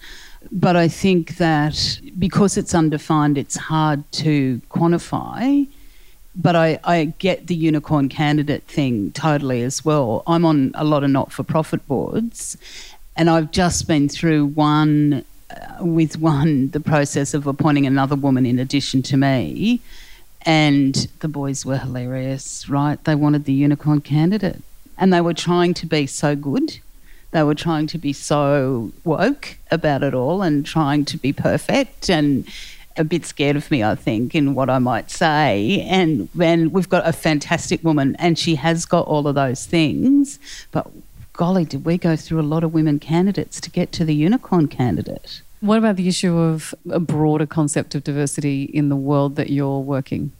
But 0.51 0.75
I 0.75 0.87
think 0.87 1.37
that 1.37 1.99
because 2.17 2.57
it's 2.57 2.73
undefined, 2.73 3.37
it's 3.37 3.55
hard 3.55 4.11
to 4.13 4.61
quantify. 4.71 5.67
But 6.33 6.55
I, 6.55 6.79
I 6.83 7.13
get 7.19 7.47
the 7.47 7.55
unicorn 7.55 8.07
candidate 8.07 8.63
thing 8.63 9.11
totally 9.11 9.63
as 9.63 9.83
well. 9.83 10.23
I'm 10.25 10.45
on 10.45 10.71
a 10.75 10.85
lot 10.85 11.03
of 11.03 11.09
not 11.09 11.31
for 11.31 11.43
profit 11.43 11.85
boards, 11.87 12.57
and 13.17 13.29
I've 13.29 13.51
just 13.51 13.87
been 13.87 14.07
through 14.07 14.45
one 14.45 15.25
uh, 15.49 15.83
with 15.83 16.17
one 16.17 16.69
the 16.69 16.79
process 16.79 17.33
of 17.33 17.47
appointing 17.47 17.85
another 17.85 18.15
woman 18.15 18.45
in 18.45 18.59
addition 18.59 19.01
to 19.03 19.17
me, 19.17 19.81
and 20.43 20.95
the 21.19 21.27
boys 21.27 21.65
were 21.65 21.77
hilarious, 21.77 22.69
right? 22.69 23.03
They 23.03 23.15
wanted 23.15 23.43
the 23.43 23.53
unicorn 23.53 23.99
candidate, 23.99 24.61
and 24.97 25.11
they 25.11 25.21
were 25.21 25.33
trying 25.33 25.73
to 25.75 25.85
be 25.85 26.07
so 26.07 26.35
good. 26.35 26.79
They 27.31 27.43
were 27.43 27.55
trying 27.55 27.87
to 27.87 27.97
be 27.97 28.13
so 28.13 28.91
woke 29.03 29.57
about 29.69 30.03
it 30.03 30.13
all 30.13 30.41
and 30.41 30.65
trying 30.65 31.05
to 31.05 31.17
be 31.17 31.31
perfect 31.33 32.09
and 32.09 32.45
a 33.01 33.03
bit 33.03 33.25
scared 33.25 33.57
of 33.57 33.69
me, 33.69 33.83
I 33.83 33.95
think, 33.95 34.33
in 34.33 34.55
what 34.55 34.69
I 34.69 34.79
might 34.79 35.11
say. 35.11 35.85
And 35.89 36.29
and 36.41 36.71
we've 36.71 36.87
got 36.87 37.05
a 37.05 37.11
fantastic 37.11 37.83
woman, 37.83 38.15
and 38.17 38.39
she 38.39 38.55
has 38.55 38.85
got 38.85 39.07
all 39.07 39.27
of 39.27 39.35
those 39.35 39.65
things. 39.65 40.39
But 40.71 40.87
golly, 41.33 41.65
did 41.65 41.83
we 41.83 41.97
go 41.97 42.15
through 42.15 42.39
a 42.39 42.49
lot 42.53 42.63
of 42.63 42.73
women 42.73 42.99
candidates 42.99 43.59
to 43.61 43.69
get 43.69 43.91
to 43.93 44.05
the 44.05 44.15
unicorn 44.15 44.67
candidate? 44.67 45.41
What 45.59 45.77
about 45.77 45.95
the 45.95 46.07
issue 46.07 46.37
of 46.37 46.73
a 46.89 46.99
broader 46.99 47.45
concept 47.45 47.93
of 47.93 48.03
diversity 48.03 48.63
in 48.63 48.89
the 48.89 48.95
world 48.95 49.35
that 49.35 49.49
you're 49.49 49.79
working? 49.79 50.31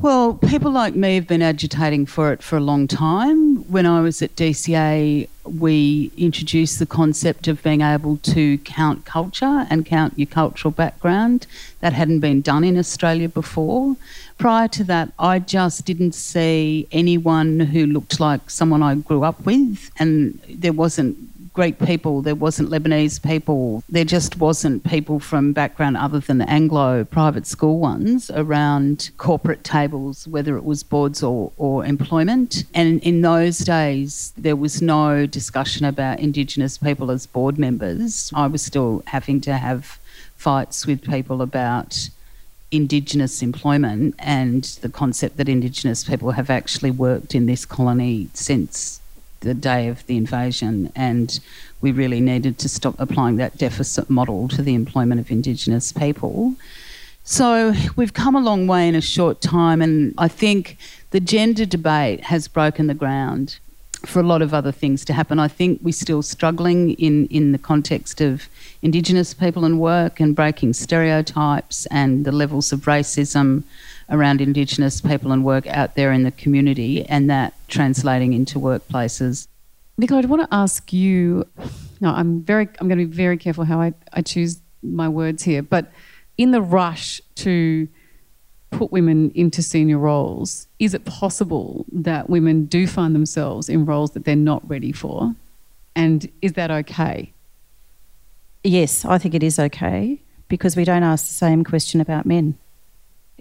Well, 0.00 0.34
people 0.34 0.70
like 0.70 0.94
me 0.94 1.16
have 1.16 1.26
been 1.26 1.42
agitating 1.42 2.06
for 2.06 2.32
it 2.32 2.40
for 2.40 2.56
a 2.56 2.60
long 2.60 2.86
time. 2.86 3.68
When 3.68 3.84
I 3.84 4.00
was 4.00 4.22
at 4.22 4.36
DCA, 4.36 5.28
we 5.44 6.12
introduced 6.16 6.78
the 6.78 6.86
concept 6.86 7.48
of 7.48 7.64
being 7.64 7.80
able 7.80 8.18
to 8.18 8.58
count 8.58 9.04
culture 9.04 9.66
and 9.68 9.84
count 9.84 10.16
your 10.16 10.26
cultural 10.26 10.70
background. 10.70 11.48
That 11.80 11.94
hadn't 11.94 12.20
been 12.20 12.42
done 12.42 12.62
in 12.62 12.78
Australia 12.78 13.28
before. 13.28 13.96
Prior 14.38 14.68
to 14.68 14.84
that, 14.84 15.10
I 15.18 15.40
just 15.40 15.84
didn't 15.84 16.12
see 16.12 16.86
anyone 16.92 17.58
who 17.58 17.84
looked 17.84 18.20
like 18.20 18.50
someone 18.50 18.84
I 18.84 18.94
grew 18.94 19.24
up 19.24 19.44
with, 19.44 19.90
and 19.98 20.40
there 20.48 20.72
wasn't 20.72 21.27
Greek 21.58 21.80
people, 21.80 22.22
there 22.22 22.36
wasn't 22.36 22.70
Lebanese 22.70 23.20
people, 23.20 23.82
there 23.88 24.04
just 24.04 24.38
wasn't 24.38 24.84
people 24.84 25.18
from 25.18 25.52
background 25.52 25.96
other 25.96 26.20
than 26.20 26.40
Anglo 26.42 27.02
private 27.02 27.48
school 27.48 27.80
ones 27.80 28.30
around 28.30 29.10
corporate 29.16 29.64
tables, 29.64 30.28
whether 30.28 30.56
it 30.56 30.62
was 30.62 30.84
boards 30.84 31.20
or, 31.20 31.50
or 31.56 31.84
employment. 31.84 32.62
And 32.74 33.02
in 33.02 33.22
those 33.22 33.58
days, 33.58 34.32
there 34.36 34.54
was 34.54 34.80
no 34.80 35.26
discussion 35.26 35.84
about 35.84 36.20
Indigenous 36.20 36.78
people 36.78 37.10
as 37.10 37.26
board 37.26 37.58
members. 37.58 38.30
I 38.36 38.46
was 38.46 38.62
still 38.62 39.02
having 39.06 39.40
to 39.40 39.54
have 39.54 39.98
fights 40.36 40.86
with 40.86 41.02
people 41.02 41.42
about 41.42 42.08
Indigenous 42.70 43.42
employment 43.42 44.14
and 44.20 44.62
the 44.82 44.88
concept 44.88 45.38
that 45.38 45.48
Indigenous 45.48 46.04
people 46.04 46.30
have 46.30 46.50
actually 46.50 46.92
worked 46.92 47.34
in 47.34 47.46
this 47.46 47.64
colony 47.64 48.28
since 48.32 49.00
the 49.40 49.54
day 49.54 49.88
of 49.88 50.06
the 50.06 50.16
invasion, 50.16 50.92
and 50.96 51.40
we 51.80 51.92
really 51.92 52.20
needed 52.20 52.58
to 52.58 52.68
stop 52.68 52.94
applying 52.98 53.36
that 53.36 53.56
deficit 53.56 54.10
model 54.10 54.48
to 54.48 54.62
the 54.62 54.74
employment 54.74 55.20
of 55.20 55.30
Indigenous 55.30 55.92
people. 55.92 56.54
So 57.24 57.74
we've 57.94 58.14
come 58.14 58.34
a 58.34 58.40
long 58.40 58.66
way 58.66 58.88
in 58.88 58.94
a 58.94 59.00
short 59.00 59.40
time, 59.40 59.82
and 59.82 60.14
I 60.18 60.28
think 60.28 60.78
the 61.10 61.20
gender 61.20 61.66
debate 61.66 62.24
has 62.24 62.48
broken 62.48 62.86
the 62.86 62.94
ground 62.94 63.58
for 64.06 64.20
a 64.20 64.22
lot 64.22 64.42
of 64.42 64.54
other 64.54 64.72
things 64.72 65.04
to 65.06 65.12
happen. 65.12 65.38
I 65.38 65.48
think 65.48 65.80
we're 65.82 65.92
still 65.92 66.22
struggling 66.22 66.92
in, 66.92 67.26
in 67.26 67.52
the 67.52 67.58
context 67.58 68.20
of 68.20 68.48
Indigenous 68.82 69.34
people 69.34 69.64
and 69.64 69.80
work 69.80 70.20
and 70.20 70.36
breaking 70.36 70.74
stereotypes 70.74 71.86
and 71.86 72.24
the 72.24 72.32
levels 72.32 72.72
of 72.72 72.80
racism 72.82 73.64
around 74.08 74.40
Indigenous 74.40 75.00
people 75.00 75.32
and 75.32 75.44
work 75.44 75.66
out 75.66 75.94
there 75.96 76.12
in 76.12 76.22
the 76.22 76.30
community 76.30 77.04
and 77.06 77.28
that 77.28 77.54
translating 77.68 78.32
into 78.32 78.58
workplaces. 78.58 79.48
Nicola, 79.98 80.22
I 80.22 80.26
want 80.26 80.42
to 80.42 80.54
ask 80.54 80.92
you. 80.92 81.44
No, 82.00 82.10
I'm 82.10 82.42
very. 82.42 82.68
I'm 82.78 82.86
going 82.86 83.00
to 83.00 83.06
be 83.06 83.16
very 83.16 83.36
careful 83.36 83.64
how 83.64 83.80
I, 83.80 83.92
I 84.12 84.22
choose 84.22 84.60
my 84.82 85.08
words 85.08 85.42
here. 85.42 85.60
But 85.60 85.90
in 86.36 86.52
the 86.52 86.62
rush 86.62 87.20
to 87.36 87.88
put 88.70 88.92
women 88.92 89.30
into 89.34 89.62
senior 89.62 89.98
roles, 89.98 90.66
is 90.78 90.94
it 90.94 91.04
possible 91.04 91.86
that 91.92 92.28
women 92.28 92.66
do 92.66 92.86
find 92.86 93.14
themselves 93.14 93.68
in 93.68 93.86
roles 93.86 94.12
that 94.12 94.24
they're 94.24 94.36
not 94.36 94.68
ready 94.68 94.92
for? 94.92 95.34
And 95.96 96.30
is 96.42 96.52
that 96.52 96.70
okay? 96.70 97.32
Yes, 98.62 99.04
I 99.04 99.18
think 99.18 99.34
it 99.34 99.42
is 99.42 99.58
okay 99.58 100.20
because 100.48 100.76
we 100.76 100.84
don't 100.84 101.02
ask 101.02 101.26
the 101.26 101.34
same 101.34 101.64
question 101.64 102.00
about 102.00 102.26
men. 102.26 102.58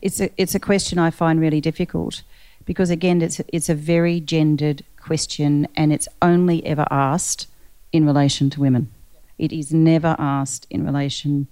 It's 0.01 0.21
a, 0.21 0.29
it's 0.37 0.55
a 0.55 0.59
question 0.59 0.99
I 0.99 1.09
find 1.09 1.39
really 1.39 1.61
difficult 1.61 2.23
because, 2.65 2.89
again, 2.89 3.21
it's, 3.21 3.41
it's 3.47 3.69
a 3.69 3.75
very 3.75 4.19
gendered 4.19 4.83
question 5.01 5.67
and 5.75 5.91
it's 5.91 6.07
only 6.21 6.65
ever 6.65 6.85
asked 6.91 7.47
in 7.91 8.05
relation 8.05 8.49
to 8.51 8.59
women. 8.59 8.91
It 9.37 9.51
is 9.51 9.73
never 9.73 10.15
asked 10.19 10.67
in 10.69 10.85
relation 10.85 11.47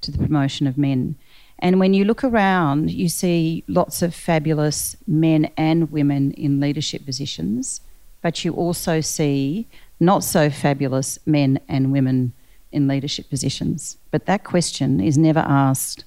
to 0.00 0.10
the 0.10 0.18
promotion 0.18 0.66
of 0.66 0.78
men. 0.78 1.16
And 1.64 1.80
when 1.80 1.94
you 1.94 2.04
look 2.04 2.22
around, 2.22 2.90
you 2.90 3.08
see 3.08 3.64
lots 3.68 4.02
of 4.02 4.14
fabulous 4.14 4.96
men 5.06 5.50
and 5.56 5.90
women 5.90 6.32
in 6.32 6.60
leadership 6.60 7.06
positions, 7.06 7.80
but 8.20 8.44
you 8.44 8.52
also 8.52 9.00
see 9.00 9.66
not 9.98 10.22
so 10.22 10.50
fabulous 10.50 11.18
men 11.24 11.58
and 11.66 11.90
women 11.90 12.34
in 12.70 12.86
leadership 12.86 13.30
positions. 13.30 13.96
But 14.10 14.26
that 14.26 14.44
question 14.44 15.00
is 15.00 15.16
never 15.16 15.40
asked 15.40 16.04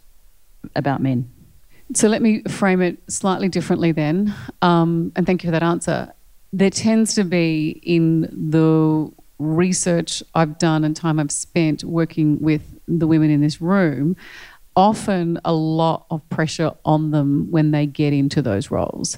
about 0.75 1.01
men. 1.01 1.27
So 1.95 2.07
let 2.07 2.21
me 2.21 2.43
frame 2.43 2.83
it 2.83 2.99
slightly 3.11 3.49
differently 3.49 3.91
then, 3.91 4.35
um, 4.61 5.11
and 5.15 5.25
thank 5.25 5.43
you 5.43 5.47
for 5.47 5.53
that 5.53 5.63
answer. 5.63 6.13
There 6.53 6.69
tends 6.69 7.15
to 7.15 7.23
be 7.23 7.81
in 7.81 8.29
the 8.51 9.11
research 9.39 10.21
I've 10.35 10.59
done 10.59 10.83
and 10.83 10.95
time 10.95 11.19
I've 11.19 11.31
spent 11.31 11.83
working 11.83 12.39
with 12.41 12.61
the 12.87 13.07
women 13.07 13.29
in 13.29 13.41
this 13.41 13.59
room, 13.59 14.15
often 14.77 15.41
a 15.43 15.53
lot 15.53 16.05
of 16.11 16.27
pressure 16.29 16.71
on 16.85 17.11
them 17.11 17.47
when 17.49 17.71
they 17.71 17.85
get 17.87 18.13
into 18.13 18.41
those 18.41 18.71
roles. 18.71 19.17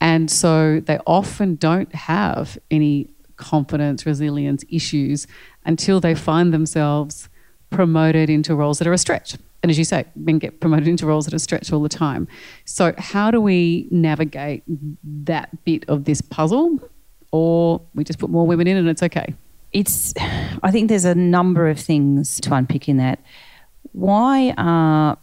And 0.00 0.30
so 0.30 0.80
they 0.80 0.98
often 1.06 1.56
don't 1.56 1.94
have 1.94 2.58
any 2.70 3.10
confidence, 3.36 4.06
resilience 4.06 4.64
issues 4.70 5.26
until 5.66 6.00
they 6.00 6.14
find 6.14 6.52
themselves 6.52 7.28
promoted 7.70 8.30
into 8.30 8.54
roles 8.54 8.78
that 8.78 8.88
are 8.88 8.92
a 8.92 8.98
stretch. 8.98 9.36
And 9.62 9.70
as 9.70 9.78
you 9.78 9.84
say, 9.84 10.06
men 10.14 10.38
get 10.38 10.60
promoted 10.60 10.88
into 10.88 11.06
roles 11.06 11.26
that 11.26 11.34
are 11.34 11.38
stretched 11.38 11.72
all 11.72 11.82
the 11.82 11.88
time. 11.88 12.26
So, 12.64 12.94
how 12.96 13.30
do 13.30 13.40
we 13.40 13.88
navigate 13.90 14.62
that 15.24 15.64
bit 15.64 15.84
of 15.88 16.04
this 16.04 16.20
puzzle? 16.20 16.78
Or 17.32 17.82
we 17.94 18.04
just 18.04 18.18
put 18.18 18.30
more 18.30 18.46
women 18.46 18.66
in 18.66 18.76
and 18.76 18.88
it's 18.88 19.02
okay? 19.02 19.34
It's, 19.72 20.14
I 20.62 20.70
think 20.70 20.88
there's 20.88 21.04
a 21.04 21.14
number 21.14 21.68
of 21.68 21.78
things 21.78 22.40
to 22.42 22.54
unpick 22.54 22.88
in 22.88 22.98
that. 22.98 23.18
Why 23.92 24.54
are 24.56 25.18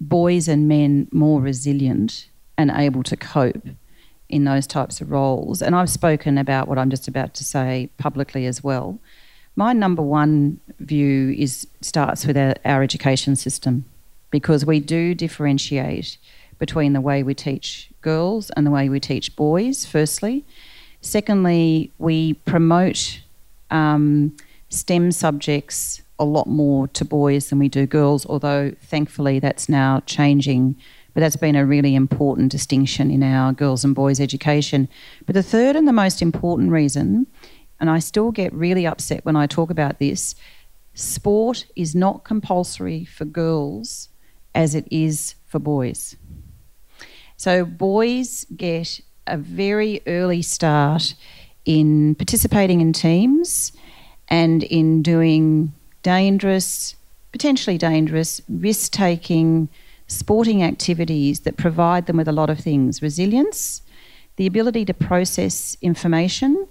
boys 0.00 0.48
and 0.48 0.68
men 0.68 1.08
more 1.12 1.40
resilient 1.40 2.28
and 2.56 2.70
able 2.70 3.02
to 3.04 3.16
cope 3.16 3.66
in 4.28 4.44
those 4.44 4.66
types 4.66 5.00
of 5.00 5.10
roles? 5.10 5.62
And 5.62 5.74
I've 5.74 5.90
spoken 5.90 6.38
about 6.38 6.68
what 6.68 6.78
I'm 6.78 6.90
just 6.90 7.08
about 7.08 7.34
to 7.34 7.44
say 7.44 7.90
publicly 7.98 8.46
as 8.46 8.62
well. 8.62 8.98
My 9.56 9.72
number 9.72 10.02
one 10.02 10.60
view 10.78 11.34
is 11.36 11.66
starts 11.80 12.26
with 12.26 12.36
our, 12.36 12.54
our 12.64 12.82
education 12.82 13.34
system 13.34 13.84
because 14.30 14.64
we 14.64 14.78
do 14.80 15.14
differentiate 15.14 16.18
between 16.58 16.92
the 16.92 17.00
way 17.00 17.22
we 17.22 17.34
teach 17.34 17.90
girls 18.00 18.50
and 18.50 18.66
the 18.66 18.70
way 18.70 18.88
we 18.88 19.00
teach 19.00 19.34
boys, 19.36 19.86
firstly. 19.86 20.44
Secondly, 21.00 21.92
we 21.98 22.34
promote 22.34 23.20
um, 23.70 24.36
STEM 24.68 25.12
subjects 25.12 26.02
a 26.18 26.24
lot 26.24 26.46
more 26.46 26.88
to 26.88 27.04
boys 27.04 27.48
than 27.48 27.58
we 27.58 27.68
do 27.68 27.86
girls, 27.86 28.26
although 28.26 28.72
thankfully 28.82 29.38
that's 29.38 29.68
now 29.68 30.02
changing. 30.06 30.76
But 31.14 31.20
that's 31.20 31.36
been 31.36 31.56
a 31.56 31.66
really 31.66 31.94
important 31.94 32.52
distinction 32.52 33.10
in 33.10 33.22
our 33.22 33.52
girls 33.52 33.84
and 33.84 33.94
boys 33.94 34.20
education. 34.20 34.88
But 35.26 35.34
the 35.34 35.42
third 35.42 35.74
and 35.74 35.88
the 35.88 35.92
most 35.92 36.22
important 36.22 36.70
reason 36.70 37.26
and 37.80 37.88
I 37.88 37.98
still 37.98 38.30
get 38.30 38.52
really 38.52 38.86
upset 38.86 39.24
when 39.24 39.36
I 39.36 39.46
talk 39.46 39.70
about 39.70 39.98
this. 39.98 40.34
Sport 40.94 41.66
is 41.76 41.94
not 41.94 42.24
compulsory 42.24 43.04
for 43.04 43.24
girls 43.24 44.08
as 44.54 44.74
it 44.74 44.86
is 44.90 45.36
for 45.46 45.58
boys. 45.58 46.16
So, 47.36 47.64
boys 47.64 48.44
get 48.56 49.00
a 49.26 49.36
very 49.36 50.02
early 50.06 50.42
start 50.42 51.14
in 51.64 52.16
participating 52.16 52.80
in 52.80 52.92
teams 52.92 53.72
and 54.28 54.64
in 54.64 55.02
doing 55.02 55.72
dangerous, 56.02 56.96
potentially 57.32 57.78
dangerous, 57.78 58.40
risk 58.48 58.92
taking 58.92 59.68
sporting 60.06 60.62
activities 60.62 61.40
that 61.40 61.56
provide 61.56 62.06
them 62.06 62.16
with 62.16 62.28
a 62.28 62.32
lot 62.32 62.48
of 62.50 62.58
things 62.58 63.02
resilience, 63.02 63.82
the 64.36 64.46
ability 64.46 64.84
to 64.84 64.94
process 64.94 65.76
information 65.82 66.66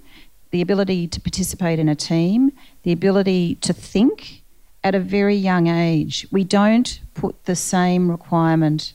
the 0.51 0.61
ability 0.61 1.07
to 1.07 1.19
participate 1.19 1.79
in 1.79 1.89
a 1.89 1.95
team, 1.95 2.51
the 2.83 2.91
ability 2.91 3.55
to 3.55 3.73
think 3.73 4.43
at 4.83 4.95
a 4.95 4.99
very 4.99 5.35
young 5.35 5.67
age. 5.67 6.25
We 6.31 6.43
don't 6.43 6.99
put 7.13 7.45
the 7.45 7.55
same 7.55 8.09
requirement 8.09 8.93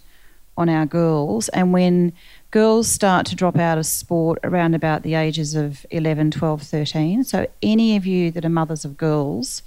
on 0.57 0.69
our 0.69 0.87
girls, 0.87 1.49
and 1.51 1.73
when 1.73 2.13
girls 2.51 2.87
start 2.87 3.27
to 3.27 3.35
drop 3.35 3.57
out 3.57 3.79
of 3.79 3.87
sport 3.87 4.39
around 4.45 4.75
about 4.75 5.03
the 5.03 5.15
ages 5.15 5.55
of 5.55 5.87
11, 5.91 6.31
12, 6.31 6.63
13, 6.63 7.25
so 7.25 7.47
any 7.63 7.97
of 7.97 8.07
you 8.07 8.31
that 8.31 8.45
are 8.45 8.51
mothers 8.51 8.85
of 8.85 8.97
girls, 8.97 9.63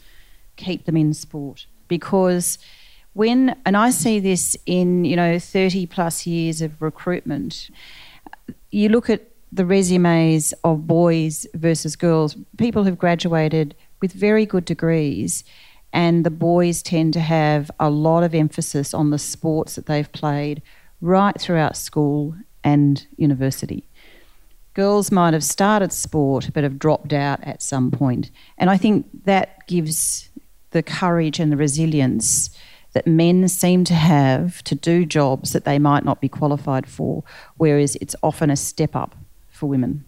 keep 0.55 0.85
them 0.85 0.97
in 0.97 1.13
sport 1.13 1.65
because 1.87 2.57
when 3.13 3.55
and 3.65 3.77
I 3.77 3.91
see 3.91 4.19
this 4.19 4.57
in 4.65 5.05
you 5.05 5.15
know 5.15 5.39
30 5.39 5.85
plus 5.87 6.25
years 6.25 6.61
of 6.61 6.81
recruitment 6.81 7.69
you 8.71 8.89
look 8.89 9.09
at 9.09 9.21
the 9.55 9.65
resumes 9.65 10.53
of 10.65 10.85
boys 10.85 11.47
versus 11.53 11.95
girls, 11.95 12.35
people 12.57 12.83
who've 12.83 12.97
graduated 12.97 13.73
with 14.01 14.11
very 14.11 14.45
good 14.45 14.65
degrees, 14.65 15.45
and 15.93 16.25
the 16.25 16.29
boys 16.29 16.83
tend 16.83 17.13
to 17.13 17.21
have 17.21 17.71
a 17.79 17.89
lot 17.89 18.23
of 18.23 18.35
emphasis 18.35 18.93
on 18.93 19.11
the 19.11 19.17
sports 19.17 19.75
that 19.75 19.85
they've 19.85 20.11
played 20.11 20.61
right 20.99 21.39
throughout 21.39 21.77
school 21.77 22.35
and 22.65 23.07
university. 23.15 23.87
Girls 24.73 25.09
might 25.09 25.33
have 25.33 25.43
started 25.43 25.93
sport 25.93 26.49
but 26.53 26.65
have 26.65 26.77
dropped 26.77 27.13
out 27.13 27.41
at 27.43 27.61
some 27.61 27.91
point. 27.91 28.31
And 28.57 28.69
I 28.69 28.75
think 28.75 29.07
that 29.23 29.65
gives 29.67 30.29
the 30.75 30.83
courage 30.83 31.39
and 31.39 31.53
the 31.53 31.57
resilience 31.57 32.49
that 32.91 33.07
men 33.07 33.47
seem 33.47 33.85
to 33.85 33.93
have 33.93 34.61
to 34.65 34.75
do 34.75 35.05
jobs 35.05 35.53
that 35.53 35.63
they 35.63 35.79
might 35.79 36.03
not 36.03 36.19
be 36.19 36.27
qualified 36.27 36.85
for, 36.85 37.23
whereas 37.55 37.95
it's 38.01 38.15
often 38.21 38.49
a 38.49 38.57
step 38.57 38.93
up 38.93 39.15
for 39.49 39.67
women. 39.67 40.03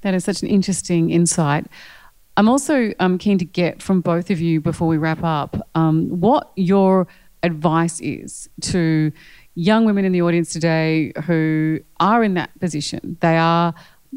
That 0.00 0.14
is 0.14 0.24
such 0.24 0.42
an 0.42 0.48
interesting 0.48 1.10
insight. 1.10 1.66
I'm 2.36 2.48
also 2.48 2.92
um, 2.98 3.18
keen 3.18 3.38
to 3.38 3.44
get 3.44 3.80
from 3.80 4.00
both 4.00 4.30
of 4.30 4.40
you 4.40 4.60
before 4.60 4.88
we 4.88 4.96
wrap 4.96 5.22
up 5.22 5.56
um, 5.76 6.08
what 6.20 6.50
your 6.56 7.06
advice 7.44 8.00
is 8.00 8.48
to 8.62 9.12
young 9.54 9.84
women 9.84 10.04
in 10.04 10.10
the 10.10 10.22
audience 10.22 10.52
today 10.52 11.12
who 11.26 11.78
are 12.00 12.24
in 12.24 12.34
that 12.34 12.50
position. 12.58 13.16
They 13.20 13.36
are, 13.38 13.74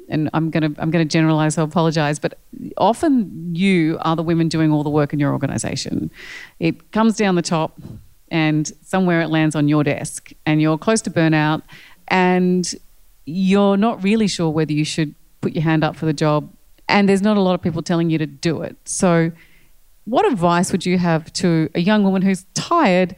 and 0.08 0.30
I'm 0.34 0.52
to 0.52 0.74
I'm 0.78 0.92
to 0.92 1.06
generalize. 1.06 1.58
I 1.58 1.64
apologize, 1.64 2.20
but 2.20 2.38
often 2.78 3.56
you 3.56 3.98
are 4.02 4.16
the 4.16 4.24
women 4.24 4.48
doing 4.48 4.72
all 4.72 4.84
the 4.84 4.90
work 4.90 5.14
in 5.14 5.20
your 5.20 5.32
organisation. 5.32 6.12
It 6.60 6.92
comes 6.92 7.18
down 7.18 7.36
the 7.36 7.42
top, 7.42 7.80
and 8.30 8.72
somewhere 8.82 9.22
it 9.22 9.30
lands 9.30 9.56
on 9.56 9.68
your 9.68 9.84
desk, 9.84 10.32
and 10.46 10.62
you're 10.62 10.78
close 10.78 11.02
to 11.04 11.12
burnout, 11.12 11.64
and 12.08 12.74
you're 13.26 13.78
not 13.78 14.04
really 14.04 14.28
sure 14.28 14.50
whether 14.50 14.74
you 14.74 14.86
should 14.86 15.16
put 15.42 15.54
your 15.54 15.64
hand 15.64 15.84
up 15.84 15.96
for 15.96 16.06
the 16.06 16.14
job, 16.14 16.52
and 16.88 17.10
there's 17.10 17.22
not 17.22 17.38
a 17.38 17.42
lot 17.42 17.56
of 17.56 17.62
people 17.62 17.82
telling 17.82 18.10
you 18.10 18.18
to 18.18 18.26
do 18.28 18.62
it. 18.62 18.76
So, 18.86 19.32
what 20.06 20.26
advice 20.26 20.72
would 20.72 20.86
you 20.86 20.98
have 20.98 21.32
to 21.34 21.70
a 21.76 21.82
young 21.82 22.04
woman 22.04 22.22
who's 22.22 22.46
tired 22.54 23.16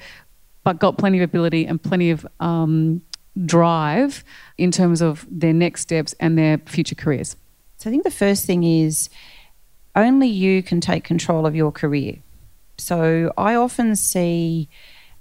but 0.64 0.80
got 0.80 0.98
plenty 0.98 1.18
of 1.18 1.24
ability 1.24 1.66
and 1.66 1.82
plenty 1.82 2.12
of 2.12 2.26
um, 2.40 3.02
drive 3.46 4.24
in 4.58 4.72
terms 4.72 5.02
of 5.02 5.26
their 5.30 5.54
next 5.54 5.82
steps 5.82 6.14
and 6.20 6.38
their 6.38 6.58
future 6.60 6.96
careers? 6.96 7.36
So, 7.78 7.90
I 7.90 7.92
think 7.92 8.04
the 8.04 8.12
first 8.12 8.46
thing 8.46 8.64
is 8.64 9.10
only 9.96 10.28
you 10.28 10.64
can 10.64 10.82
take 10.82 11.04
control 11.04 11.46
of 11.46 11.56
your 11.56 11.72
career. 11.72 12.18
So, 12.78 13.34
I 13.38 13.56
often 13.56 13.96
see, 13.96 14.70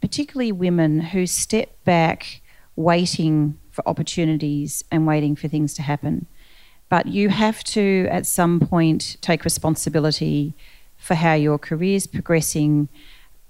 particularly 0.01 0.53
women 0.53 1.01
who 1.01 1.27
step 1.27 1.85
back 1.85 2.40
waiting 2.77 3.59
for 3.70 3.87
opportunities 3.88 4.85
and 4.90 5.07
waiting 5.07 5.37
for 5.37 5.49
things 5.49 5.75
to 5.75 5.83
happen. 5.83 6.27
But 6.88 7.07
you 7.07 7.29
have 7.29 7.62
to, 7.64 8.09
at 8.11 8.27
some 8.27 8.61
point, 8.61 9.16
take 9.20 9.44
responsibility 9.44 10.55
for 10.96 11.14
how 11.14 11.35
your 11.35 11.59
career 11.59 11.96
is 11.96 12.07
progressing. 12.07 12.88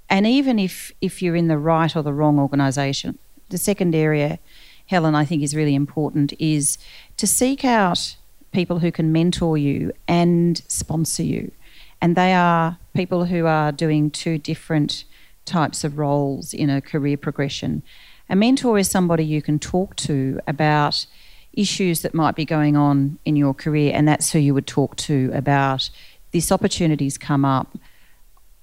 And 0.08 0.26
even 0.26 0.58
if, 0.58 0.92
if 1.00 1.22
you're 1.22 1.36
in 1.36 1.48
the 1.48 1.58
right 1.58 1.94
or 1.96 2.02
the 2.02 2.12
wrong 2.12 2.38
organisation, 2.38 3.18
the 3.50 3.58
second 3.58 3.94
area, 3.94 4.38
Helen, 4.86 5.14
I 5.14 5.24
think 5.24 5.42
is 5.42 5.54
really 5.54 5.74
important 5.74 6.32
is 6.38 6.78
to 7.16 7.26
seek 7.26 7.64
out 7.64 8.16
people 8.52 8.80
who 8.80 8.90
can 8.90 9.12
mentor 9.12 9.56
you 9.56 9.92
and 10.08 10.60
sponsor 10.66 11.22
you. 11.22 11.52
And 12.00 12.16
they 12.16 12.32
are 12.32 12.78
people 12.94 13.26
who 13.26 13.46
are 13.46 13.70
doing 13.70 14.10
two 14.10 14.38
different 14.38 15.04
types 15.44 15.84
of 15.84 15.98
roles 15.98 16.54
in 16.54 16.70
a 16.70 16.80
career 16.80 17.16
progression. 17.16 17.82
A 18.28 18.36
mentor 18.36 18.78
is 18.78 18.90
somebody 18.90 19.24
you 19.24 19.42
can 19.42 19.58
talk 19.58 19.96
to 19.96 20.40
about 20.46 21.06
issues 21.52 22.02
that 22.02 22.14
might 22.14 22.36
be 22.36 22.44
going 22.44 22.76
on 22.76 23.18
in 23.24 23.36
your 23.36 23.54
career, 23.54 23.92
and 23.94 24.06
that's 24.06 24.32
who 24.32 24.38
you 24.38 24.54
would 24.54 24.66
talk 24.66 24.96
to 24.96 25.30
about 25.34 25.90
this 26.32 26.52
opportunity's 26.52 27.18
come 27.18 27.44
up. 27.44 27.76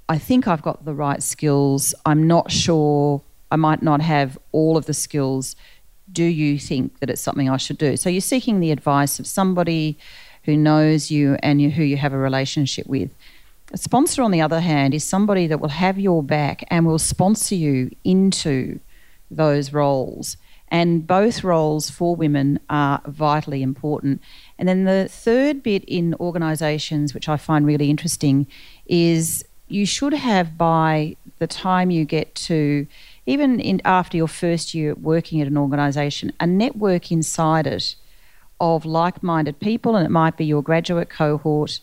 I 0.10 0.18
think 0.18 0.48
I've 0.48 0.62
got 0.62 0.86
the 0.86 0.94
right 0.94 1.22
skills. 1.22 1.94
I'm 2.06 2.28
not 2.28 2.50
sure. 2.50 3.22
I 3.52 3.56
might 3.56 3.82
not 3.82 4.02
have 4.02 4.38
all 4.52 4.78
of 4.78 4.86
the 4.86 4.94
skills. 4.94 5.56
Do 6.12 6.24
you 6.24 6.60
think 6.60 7.00
that 7.00 7.10
it's 7.10 7.22
something 7.22 7.50
I 7.50 7.58
should 7.58 7.78
do? 7.78 7.98
So 7.98 8.10
you're 8.10 8.22
seeking 8.22 8.60
the 8.60 8.72
advice 8.72 9.20
of 9.20 9.28
somebody 9.28 9.98
who 10.44 10.56
knows 10.56 11.12
you 11.12 11.38
and 11.44 11.62
you, 11.62 11.70
who 11.70 11.84
you 11.84 11.98
have 11.98 12.14
a 12.14 12.18
relationship 12.18 12.88
with. 12.88 13.12
A 13.74 13.78
sponsor, 13.78 14.24
on 14.24 14.32
the 14.32 14.42
other 14.42 14.62
hand, 14.62 14.94
is 14.94 15.04
somebody 15.04 15.46
that 15.48 15.60
will 15.60 15.70
have 15.70 16.00
your 16.00 16.24
back 16.24 16.64
and 16.70 16.86
will 16.86 17.00
sponsor 17.00 17.56
you 17.56 17.92
into 18.06 18.80
those 19.30 19.74
roles. 19.74 20.38
And 20.70 21.06
both 21.06 21.44
roles 21.44 21.90
for 21.90 22.16
women 22.16 22.60
are 22.70 23.02
vitally 23.06 23.62
important. 23.62 24.22
And 24.58 24.68
then 24.68 24.86
the 24.86 25.08
third 25.10 25.64
bit 25.64 25.84
in 25.86 26.16
organisations, 26.16 27.14
which 27.14 27.28
I 27.28 27.38
find 27.38 27.66
really 27.66 27.90
interesting, 27.90 28.48
is 28.86 29.44
you 29.68 29.86
should 29.86 30.14
have 30.14 30.58
by 30.58 31.18
the 31.40 31.48
time 31.48 31.92
you 31.92 32.06
get 32.06 32.34
to 32.36 32.88
even 33.28 33.60
in, 33.60 33.82
after 33.86 34.18
your 34.18 34.28
first 34.28 34.74
year 34.74 34.96
working 34.96 35.42
at 35.42 35.48
an 35.48 35.58
organisation, 35.58 36.32
a 36.40 36.48
network 36.48 37.12
inside 37.12 37.68
it 37.68 37.96
of 38.60 38.86
like 38.86 39.22
minded 39.22 39.60
people, 39.60 39.96
and 39.96 40.06
it 40.06 40.10
might 40.10 40.38
be 40.38 40.46
your 40.46 40.64
graduate 40.64 41.10
cohort, 41.10 41.80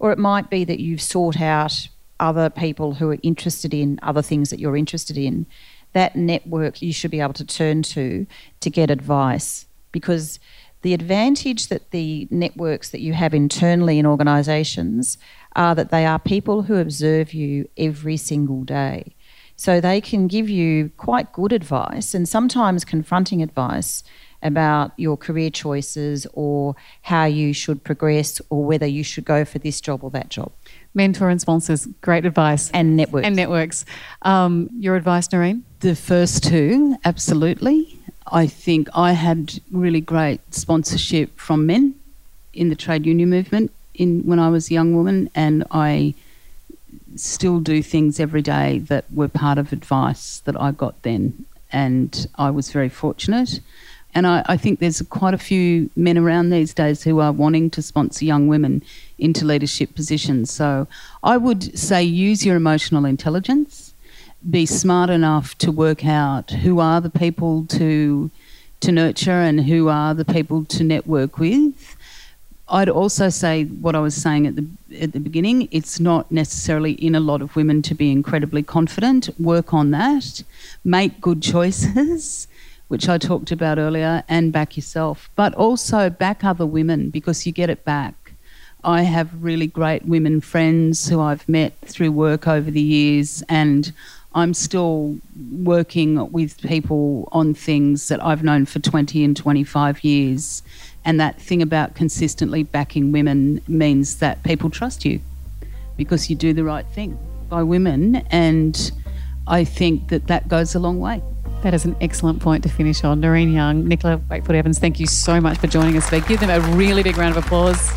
or 0.00 0.10
it 0.10 0.18
might 0.18 0.50
be 0.50 0.64
that 0.64 0.80
you've 0.80 1.02
sought 1.02 1.40
out 1.40 1.88
other 2.18 2.48
people 2.48 2.94
who 2.94 3.10
are 3.10 3.18
interested 3.22 3.74
in 3.74 4.00
other 4.02 4.22
things 4.22 4.50
that 4.50 4.58
you're 4.58 4.76
interested 4.76 5.18
in. 5.18 5.46
That 5.92 6.16
network 6.16 6.82
you 6.82 6.92
should 6.92 7.10
be 7.10 7.20
able 7.20 7.34
to 7.34 7.44
turn 7.44 7.82
to 7.84 8.26
to 8.60 8.70
get 8.70 8.90
advice 8.90 9.66
because 9.92 10.40
the 10.82 10.94
advantage 10.94 11.68
that 11.68 11.90
the 11.90 12.26
networks 12.30 12.90
that 12.90 13.00
you 13.00 13.12
have 13.12 13.34
internally 13.34 13.98
in 13.98 14.06
organisations 14.06 15.18
are 15.54 15.74
that 15.74 15.90
they 15.90 16.06
are 16.06 16.18
people 16.18 16.62
who 16.62 16.76
observe 16.76 17.34
you 17.34 17.68
every 17.76 18.16
single 18.16 18.62
day. 18.62 19.14
So 19.56 19.80
they 19.80 20.00
can 20.00 20.26
give 20.26 20.48
you 20.48 20.90
quite 20.96 21.32
good 21.32 21.52
advice 21.52 22.14
and 22.14 22.28
sometimes 22.28 22.84
confronting 22.84 23.42
advice 23.42 24.04
about 24.42 24.92
your 24.96 25.16
career 25.16 25.50
choices 25.50 26.26
or 26.34 26.76
how 27.02 27.24
you 27.24 27.52
should 27.52 27.82
progress 27.82 28.40
or 28.50 28.64
whether 28.64 28.86
you 28.86 29.02
should 29.02 29.24
go 29.24 29.44
for 29.44 29.58
this 29.58 29.80
job 29.80 30.04
or 30.04 30.10
that 30.10 30.28
job. 30.28 30.52
Mentor 30.94 31.30
and 31.30 31.40
sponsors, 31.40 31.86
great 32.02 32.24
advice. 32.26 32.70
And 32.70 32.96
networks. 32.96 33.26
And 33.26 33.34
networks. 33.34 33.84
Um, 34.22 34.68
your 34.78 34.94
advice, 34.94 35.28
Nareen? 35.28 35.62
The 35.80 35.96
first 35.96 36.44
two, 36.44 36.96
absolutely. 37.04 37.98
I 38.30 38.46
think 38.46 38.88
I 38.94 39.12
had 39.12 39.60
really 39.70 40.00
great 40.00 40.40
sponsorship 40.54 41.38
from 41.38 41.66
men 41.66 41.94
in 42.52 42.68
the 42.68 42.76
trade 42.76 43.06
union 43.06 43.30
movement 43.30 43.72
in 43.94 44.22
when 44.22 44.38
I 44.38 44.48
was 44.48 44.70
a 44.70 44.74
young 44.74 44.94
woman, 44.94 45.30
and 45.34 45.64
I 45.70 46.14
still 47.18 47.60
do 47.60 47.82
things 47.82 48.20
every 48.20 48.42
day 48.42 48.78
that 48.80 49.04
were 49.12 49.28
part 49.28 49.58
of 49.58 49.72
advice 49.72 50.40
that 50.40 50.60
I 50.60 50.70
got 50.70 51.02
then, 51.02 51.44
and 51.72 52.26
I 52.36 52.50
was 52.50 52.70
very 52.70 52.88
fortunate. 52.88 53.60
And 54.14 54.26
I, 54.26 54.42
I, 54.46 54.56
think 54.56 54.78
there's 54.78 55.02
quite 55.02 55.34
a 55.34 55.38
few 55.38 55.90
men 55.94 56.16
around 56.16 56.48
these 56.48 56.72
days 56.72 57.02
who 57.02 57.20
are 57.20 57.32
wanting 57.32 57.68
to 57.70 57.82
sponsor 57.82 58.24
young 58.24 58.48
women 58.48 58.82
into 59.18 59.44
leadership 59.44 59.94
positions. 59.94 60.50
So 60.50 60.88
I 61.22 61.36
would 61.36 61.78
say 61.78 62.02
use 62.02 62.46
your 62.46 62.56
emotional 62.56 63.04
intelligence, 63.04 63.92
be 64.48 64.64
smart 64.64 65.10
enough 65.10 65.58
to 65.58 65.70
work 65.70 66.06
out 66.06 66.50
who 66.50 66.80
are 66.80 67.02
the 67.02 67.10
people 67.10 67.66
to 67.66 68.30
to 68.80 68.92
nurture 68.92 69.32
and 69.32 69.64
who 69.64 69.88
are 69.88 70.14
the 70.14 70.24
people 70.24 70.64
to 70.64 70.84
network 70.84 71.38
with. 71.38 71.96
I'd 72.68 72.88
also 72.88 73.28
say 73.28 73.64
what 73.64 73.94
I 73.94 74.00
was 74.00 74.14
saying 74.14 74.46
at 74.46 74.56
the 74.56 74.66
at 75.00 75.12
the 75.12 75.20
beginning. 75.20 75.68
It's 75.70 76.00
not 76.00 76.30
necessarily 76.32 76.92
in 76.92 77.14
a 77.14 77.20
lot 77.20 77.42
of 77.42 77.54
women 77.54 77.82
to 77.82 77.94
be 77.94 78.10
incredibly 78.10 78.62
confident. 78.62 79.28
Work 79.38 79.72
on 79.72 79.92
that. 79.92 80.42
Make 80.84 81.20
good 81.20 81.42
choices 81.42 82.48
which 82.88 83.08
I 83.08 83.18
talked 83.18 83.50
about 83.50 83.78
earlier, 83.78 84.22
and 84.28 84.52
back 84.52 84.76
yourself, 84.76 85.28
but 85.34 85.54
also 85.54 86.08
back 86.08 86.44
other 86.44 86.66
women 86.66 87.10
because 87.10 87.46
you 87.46 87.52
get 87.52 87.70
it 87.70 87.84
back. 87.84 88.14
I 88.84 89.02
have 89.02 89.42
really 89.42 89.66
great 89.66 90.04
women 90.04 90.40
friends 90.40 91.08
who 91.08 91.20
I've 91.20 91.48
met 91.48 91.76
through 91.80 92.12
work 92.12 92.46
over 92.46 92.70
the 92.70 92.80
years, 92.80 93.42
and 93.48 93.92
I'm 94.34 94.54
still 94.54 95.16
working 95.50 96.30
with 96.30 96.60
people 96.60 97.28
on 97.32 97.54
things 97.54 98.08
that 98.08 98.22
I've 98.22 98.44
known 98.44 98.66
for 98.66 98.78
20 98.78 99.24
and 99.24 99.36
25 99.36 100.04
years. 100.04 100.62
And 101.06 101.20
that 101.20 101.40
thing 101.40 101.62
about 101.62 101.94
consistently 101.94 102.64
backing 102.64 103.12
women 103.12 103.62
means 103.68 104.16
that 104.16 104.42
people 104.42 104.68
trust 104.70 105.04
you 105.04 105.20
because 105.96 106.28
you 106.28 106.34
do 106.34 106.52
the 106.52 106.64
right 106.64 106.84
thing 106.84 107.16
by 107.48 107.62
women. 107.62 108.16
And 108.30 108.90
I 109.46 109.62
think 109.62 110.08
that 110.08 110.26
that 110.26 110.48
goes 110.48 110.74
a 110.74 110.80
long 110.80 110.98
way. 110.98 111.22
That 111.62 111.74
is 111.74 111.84
an 111.84 111.94
excellent 112.00 112.40
point 112.40 112.64
to 112.64 112.68
finish 112.68 113.04
on. 113.04 113.22
Nareen 113.22 113.54
Young, 113.54 113.86
Nicola 113.86 114.20
Wakefield 114.28 114.56
Evans, 114.56 114.80
thank 114.80 114.98
you 114.98 115.06
so 115.06 115.40
much 115.40 115.58
for 115.58 115.68
joining 115.68 115.96
us 115.96 116.06
today. 116.06 116.26
Give 116.26 116.40
them 116.40 116.50
a 116.50 116.60
really 116.76 117.04
big 117.04 117.16
round 117.16 117.36
of 117.36 117.44
applause. 117.44 117.88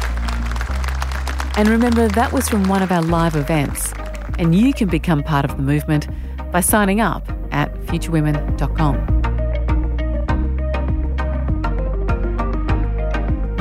And 1.58 1.68
remember, 1.68 2.08
that 2.10 2.32
was 2.32 2.48
from 2.48 2.64
one 2.66 2.84
of 2.84 2.92
our 2.92 3.02
live 3.02 3.36
events. 3.36 3.92
And 4.38 4.54
you 4.54 4.72
can 4.72 4.88
become 4.88 5.24
part 5.24 5.46
of 5.46 5.58
the 5.58 5.64
movement 5.64 6.08
by 6.52 6.62
signing 6.62 7.02
up 7.02 7.28
at 7.52 7.74
futurewomen.com. 7.88 9.19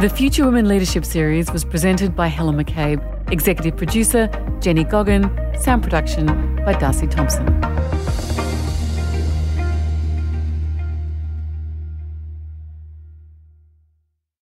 The 0.00 0.08
Future 0.08 0.44
Women 0.44 0.68
Leadership 0.68 1.04
Series 1.04 1.50
was 1.50 1.64
presented 1.64 2.14
by 2.14 2.28
Helen 2.28 2.54
McCabe, 2.54 3.02
executive 3.32 3.76
producer 3.76 4.28
Jenny 4.60 4.84
Goggin, 4.84 5.28
sound 5.58 5.82
production 5.82 6.54
by 6.64 6.74
Darcy 6.74 7.08
Thompson. 7.08 7.44